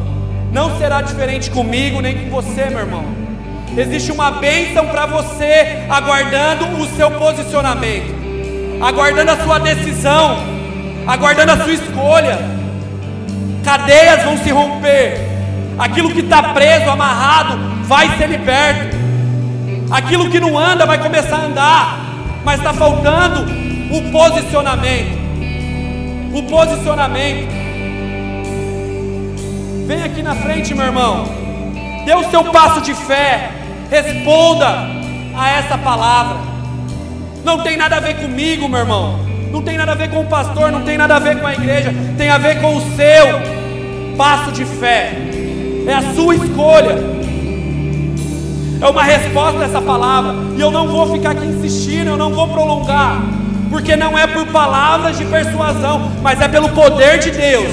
Não 0.50 0.78
será 0.78 1.02
diferente 1.02 1.50
comigo 1.50 2.00
nem 2.00 2.24
com 2.24 2.30
você, 2.30 2.70
meu 2.70 2.78
irmão. 2.78 3.04
Existe 3.76 4.10
uma 4.10 4.30
bênção 4.30 4.88
para 4.88 5.04
você, 5.04 5.84
aguardando 5.90 6.64
o 6.80 6.86
seu 6.96 7.10
posicionamento, 7.10 8.14
aguardando 8.80 9.32
a 9.32 9.44
sua 9.44 9.58
decisão, 9.58 10.55
aguardando 11.06 11.52
a 11.52 11.64
sua 11.64 11.72
escolha. 11.72 12.38
Cadeias 13.64 14.22
vão 14.24 14.38
se 14.38 14.50
romper, 14.50 15.20
aquilo 15.78 16.12
que 16.12 16.20
está 16.20 16.42
preso, 16.54 16.88
amarrado, 16.88 17.58
vai 17.84 18.16
ser 18.16 18.28
liberto. 18.28 18.96
Aquilo 19.90 20.30
que 20.30 20.40
não 20.40 20.58
anda 20.58 20.86
vai 20.86 20.98
começar 20.98 21.36
a 21.36 21.46
andar, 21.46 21.98
mas 22.44 22.58
está 22.58 22.72
faltando 22.72 23.46
o 23.90 24.10
posicionamento 24.10 25.26
o 26.38 26.42
posicionamento. 26.42 27.48
Vem 29.86 30.02
aqui 30.02 30.22
na 30.22 30.34
frente, 30.34 30.74
meu 30.74 30.84
irmão. 30.84 31.24
Dê 32.04 32.14
o 32.14 32.28
seu 32.30 32.44
passo 32.52 32.80
de 32.82 32.94
fé. 32.94 33.52
Responda 33.90 34.66
a 35.36 35.50
essa 35.50 35.78
palavra. 35.78 36.38
Não 37.44 37.62
tem 37.62 37.76
nada 37.76 37.96
a 37.96 38.00
ver 38.00 38.16
comigo, 38.16 38.68
meu 38.68 38.80
irmão. 38.80 39.25
Não 39.52 39.62
tem 39.62 39.76
nada 39.76 39.92
a 39.92 39.94
ver 39.94 40.10
com 40.10 40.20
o 40.20 40.26
pastor, 40.26 40.70
não 40.70 40.82
tem 40.82 40.98
nada 40.98 41.16
a 41.16 41.18
ver 41.18 41.40
com 41.40 41.46
a 41.46 41.54
igreja. 41.54 41.94
Tem 42.16 42.28
a 42.28 42.38
ver 42.38 42.60
com 42.60 42.76
o 42.76 42.80
seu 42.96 44.16
passo 44.16 44.52
de 44.52 44.64
fé. 44.64 45.12
É 45.86 45.94
a 45.94 46.14
sua 46.14 46.34
escolha. 46.34 47.16
É 48.80 48.86
uma 48.86 49.02
resposta 49.02 49.60
a 49.60 49.64
essa 49.64 49.80
palavra. 49.80 50.34
E 50.56 50.60
eu 50.60 50.70
não 50.70 50.88
vou 50.88 51.12
ficar 51.12 51.30
aqui 51.30 51.46
insistindo, 51.46 52.10
eu 52.10 52.16
não 52.16 52.30
vou 52.30 52.48
prolongar 52.48 53.22
porque 53.70 53.96
não 53.96 54.16
é 54.18 54.26
por 54.26 54.46
palavras 54.46 55.18
de 55.18 55.24
persuasão, 55.24 56.10
mas 56.22 56.40
é 56.40 56.48
pelo 56.48 56.68
poder 56.70 57.18
de 57.18 57.30
Deus. 57.30 57.68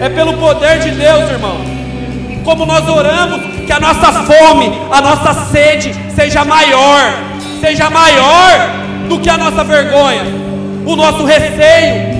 É 0.00 0.08
pelo 0.08 0.34
poder 0.34 0.78
de 0.80 0.90
Deus, 0.90 1.30
irmão. 1.30 1.56
Como 2.44 2.66
nós 2.66 2.88
oramos, 2.88 3.40
que 3.66 3.72
a 3.72 3.80
nossa 3.80 4.12
fome, 4.22 4.70
a 4.92 5.00
nossa 5.00 5.34
sede 5.46 5.92
seja 6.14 6.44
maior, 6.44 7.12
seja 7.60 7.90
maior 7.90 8.85
do 9.08 9.18
que 9.20 9.30
a 9.30 9.38
nossa 9.38 9.64
vergonha, 9.64 10.22
o 10.84 10.96
nosso 10.96 11.24
receio. 11.24 12.16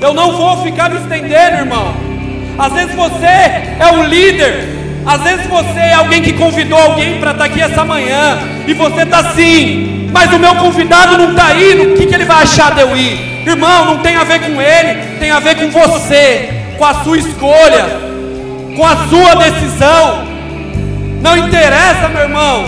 Eu 0.00 0.14
não 0.14 0.32
vou 0.32 0.62
ficar 0.64 0.90
me 0.90 0.96
estendendo, 0.96 1.58
irmão. 1.58 1.94
Às 2.58 2.72
vezes 2.72 2.94
você 2.94 3.26
é 3.26 3.92
o 3.92 4.02
líder 4.02 4.80
às 5.06 5.22
vezes 5.22 5.46
você 5.46 5.78
é 5.78 5.94
alguém 5.94 6.20
que 6.20 6.32
convidou 6.34 6.78
alguém 6.78 7.18
para 7.18 7.30
estar 7.30 7.44
tá 7.44 7.50
aqui 7.50 7.60
essa 7.60 7.84
manhã 7.84 8.38
e 8.66 8.74
você 8.74 9.02
está 9.02 9.20
assim, 9.20 10.08
mas 10.12 10.32
o 10.32 10.38
meu 10.38 10.54
convidado 10.56 11.16
não 11.16 11.30
está 11.30 11.54
indo, 11.54 11.94
o 11.94 11.96
que, 11.96 12.06
que 12.06 12.14
ele 12.14 12.24
vai 12.24 12.42
achar 12.42 12.74
de 12.74 12.82
eu 12.82 12.96
ir? 12.96 13.42
Irmão, 13.46 13.86
não 13.86 13.98
tem 13.98 14.16
a 14.16 14.24
ver 14.24 14.40
com 14.40 14.60
ele, 14.60 15.18
tem 15.18 15.30
a 15.30 15.40
ver 15.40 15.56
com 15.56 15.70
você, 15.70 16.50
com 16.76 16.84
a 16.84 16.94
sua 17.02 17.18
escolha, 17.18 17.86
com 18.76 18.86
a 18.86 18.96
sua 19.08 19.34
decisão. 19.36 20.28
Não 21.22 21.36
interessa, 21.36 22.08
meu 22.08 22.22
irmão, 22.22 22.64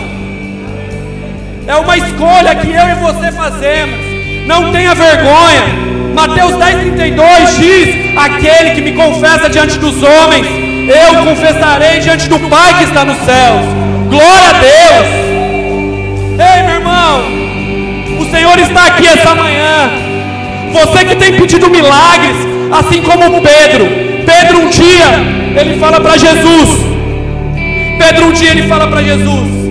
é 1.66 1.76
uma 1.76 1.96
escolha 1.96 2.54
que 2.56 2.68
eu 2.68 2.88
e 2.88 2.94
você 2.94 3.30
fazemos, 3.32 3.98
não 4.46 4.72
tenha 4.72 4.94
vergonha. 4.94 5.92
Mateus 6.14 6.52
10,32 6.52 7.56
diz: 7.56 8.16
Aquele 8.16 8.70
que 8.72 8.80
me 8.80 8.92
confessa 8.92 9.48
diante 9.48 9.78
dos 9.78 10.02
homens, 10.02 10.46
eu 10.88 11.24
confessarei 11.24 12.00
diante 12.00 12.28
do 12.28 12.38
Pai 12.50 12.76
que 12.78 12.84
está 12.84 13.04
nos 13.04 13.16
céus. 13.18 13.62
Glória 14.08 14.48
a 14.48 14.52
Deus. 14.52 15.32
Ei, 16.38 16.62
meu 16.64 16.74
irmão, 16.76 17.22
o 18.20 18.30
Senhor 18.30 18.58
está 18.58 18.86
aqui 18.86 19.06
essa 19.06 19.34
manhã. 19.34 19.90
Você 20.72 21.04
que 21.04 21.16
tem 21.16 21.34
pedido 21.34 21.70
milagres, 21.70 22.36
assim 22.72 23.02
como 23.02 23.40
Pedro. 23.40 23.86
Pedro 24.26 24.60
um 24.60 24.68
dia, 24.68 25.60
ele 25.60 25.78
fala 25.78 26.00
para 26.00 26.16
Jesus. 26.16 26.68
Pedro 27.98 28.26
um 28.26 28.32
dia 28.32 28.50
ele 28.50 28.62
fala 28.64 28.88
para 28.88 29.02
Jesus: 29.02 29.61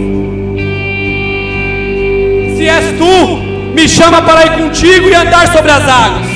Se 2.61 2.67
és 2.69 2.95
tu, 2.95 3.37
me 3.73 3.87
chama 3.89 4.21
para 4.21 4.45
ir 4.45 4.51
contigo 4.51 5.09
e 5.09 5.15
andar 5.15 5.47
sobre 5.47 5.71
as 5.71 5.81
águas. 5.81 6.27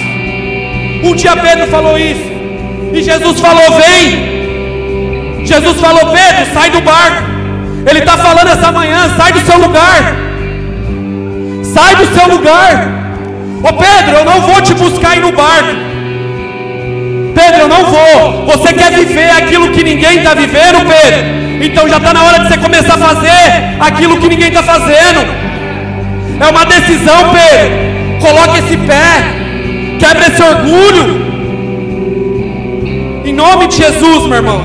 Um 1.04 1.14
dia 1.14 1.38
Pedro 1.38 1.68
falou 1.68 1.96
isso. 2.00 2.32
E 2.92 3.04
Jesus 3.04 3.40
falou: 3.40 3.68
Vem. 3.74 5.46
Jesus 5.46 5.80
falou: 5.80 6.12
Pedro, 6.12 6.52
sai 6.52 6.72
do 6.72 6.82
barco. 6.82 7.24
Ele 7.88 8.00
está 8.00 8.18
falando 8.18 8.48
essa 8.48 8.72
manhã: 8.72 9.08
sai 9.16 9.34
do 9.34 9.42
seu 9.42 9.60
lugar. 9.60 10.16
Sai 11.76 11.96
do 11.96 12.08
seu 12.16 12.28
lugar. 12.28 12.74
Ô 13.62 13.74
Pedro, 13.74 14.16
eu 14.16 14.26
não 14.26 14.42
vou 14.42 14.60
te 14.64 14.74
buscar 14.74 15.12
aí 15.12 15.20
no 15.20 15.32
barco. 15.32 15.76
Pedro, 17.36 17.60
eu 17.62 17.68
não 17.68 17.84
vou. 17.86 18.48
Você 18.48 18.74
quer 18.74 18.92
viver 18.94 19.30
aquilo 19.30 19.70
que 19.70 19.84
ninguém 19.84 20.18
está 20.18 20.34
vivendo, 20.34 20.88
Pedro? 20.88 21.64
Então 21.64 21.88
já 21.88 21.98
está 21.98 22.16
na 22.16 22.24
hora 22.24 22.40
de 22.40 22.48
você 22.48 22.58
começar 22.58 22.96
a 22.96 22.98
fazer 23.14 23.78
aquilo 23.80 24.18
que 24.18 24.28
ninguém 24.28 24.48
está 24.48 24.64
fazendo. 24.64 25.46
É 26.40 26.48
uma 26.48 26.66
decisão, 26.66 27.32
Pedro. 27.32 28.20
Coloque 28.20 28.60
esse 28.60 28.78
pé. 28.78 29.24
Quebra 30.00 30.28
esse 30.28 30.42
orgulho. 30.42 31.26
Em 33.26 33.34
nome 33.34 33.68
de 33.68 33.78
Jesus, 33.78 34.28
meu 34.28 34.38
irmão. 34.38 34.62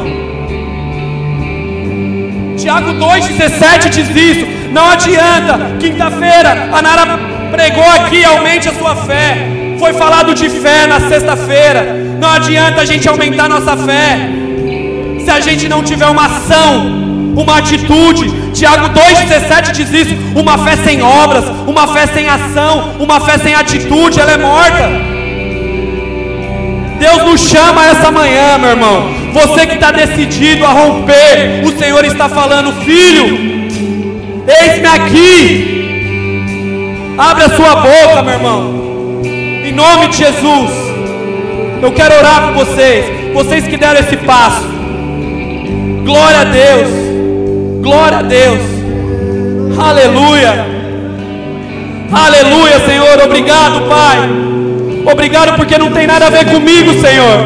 Tiago 2.57 2.93
2,17 2.93 3.89
diz 3.89 4.09
isso. 4.16 4.47
Não 4.73 4.91
adianta. 4.91 5.77
Quinta-feira, 5.79 6.68
a 6.73 6.83
Nara 6.83 7.18
pregou 7.51 7.85
aqui, 7.85 8.25
aumente 8.25 8.68
a 8.68 8.75
sua 8.75 8.95
fé. 8.97 9.37
Foi 9.79 9.93
falado 9.95 10.35
de 10.35 10.49
fé 10.49 10.87
na 10.87 11.01
sexta-feira. 11.09 11.97
Não 12.21 12.31
adianta 12.31 12.83
a 12.83 12.85
gente 12.85 13.09
aumentar 13.09 13.49
nossa 13.49 13.77
fé 13.77 14.18
se 15.25 15.31
a 15.31 15.41
gente 15.41 15.68
não 15.68 15.83
tiver 15.83 16.07
uma 16.07 16.27
ação, 16.27 16.87
uma 17.37 17.59
atitude. 17.59 18.29
Tiago 18.53 18.88
2,17 18.90 19.72
diz 19.72 19.92
isso: 19.92 20.14
uma 20.34 20.59
fé 20.59 20.76
sem 20.76 21.03
obras, 21.03 21.44
uma 21.66 21.86
fé 21.88 22.07
sem 22.07 22.28
ação, 22.28 22.96
uma 22.98 23.20
fé 23.20 23.38
sem 23.38 23.55
atitude, 23.55 24.20
ela 24.20 24.32
é 24.32 24.38
morta. 24.38 24.90
Deus 26.98 27.22
nos 27.24 27.40
chama 27.40 27.86
essa 27.86 28.11
manhã, 28.11 28.59
meu 28.59 28.70
irmão. 28.70 29.09
Você 29.32 29.66
que 29.66 29.74
está 29.74 29.90
decidido 29.90 30.66
a 30.66 30.70
romper, 30.70 31.62
o 31.64 31.78
Senhor 31.78 32.05
está 32.05 32.28
falando, 32.28 32.72
filho, 32.84 33.68
eis-me 34.46 34.86
aqui. 34.86 35.80
Abre 37.16 37.44
a 37.44 37.51
sua 37.51 37.76
boca, 37.76 38.22
meu 38.22 38.34
irmão. 38.34 38.80
Em 39.24 39.72
nome 39.72 40.09
de 40.09 40.18
Jesus. 40.18 40.70
Eu 41.82 41.92
quero 41.92 42.14
orar 42.16 42.48
por 42.48 42.66
vocês. 42.66 43.32
Vocês 43.32 43.66
que 43.66 43.76
deram 43.76 44.01
esse 44.01 44.16
passo. 44.18 44.68
Glória 46.05 46.40
a 46.40 46.44
Deus. 46.44 46.99
Glória 47.81 48.18
a 48.18 48.22
Deus. 48.22 48.61
Aleluia. 49.78 50.66
Aleluia, 52.12 52.81
Senhor. 52.81 53.20
Obrigado, 53.24 53.89
Pai. 53.89 54.18
Obrigado 55.11 55.57
porque 55.57 55.78
não 55.78 55.91
tem 55.91 56.07
nada 56.07 56.26
a 56.26 56.31
ver 56.31 56.45
comigo, 56.47 56.93
Senhor. 56.95 57.39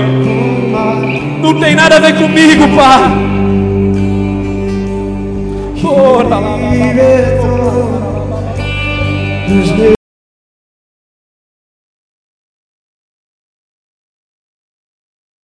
Não 1.40 1.54
tem 1.60 1.74
nada 1.74 1.96
a 1.96 2.00
ver 2.00 2.14
comigo, 2.16 2.68
Pai. 2.76 3.00
Oh, 5.86 6.22
lá, 6.22 6.38
lá, 6.38 6.56
lá, 6.56 6.64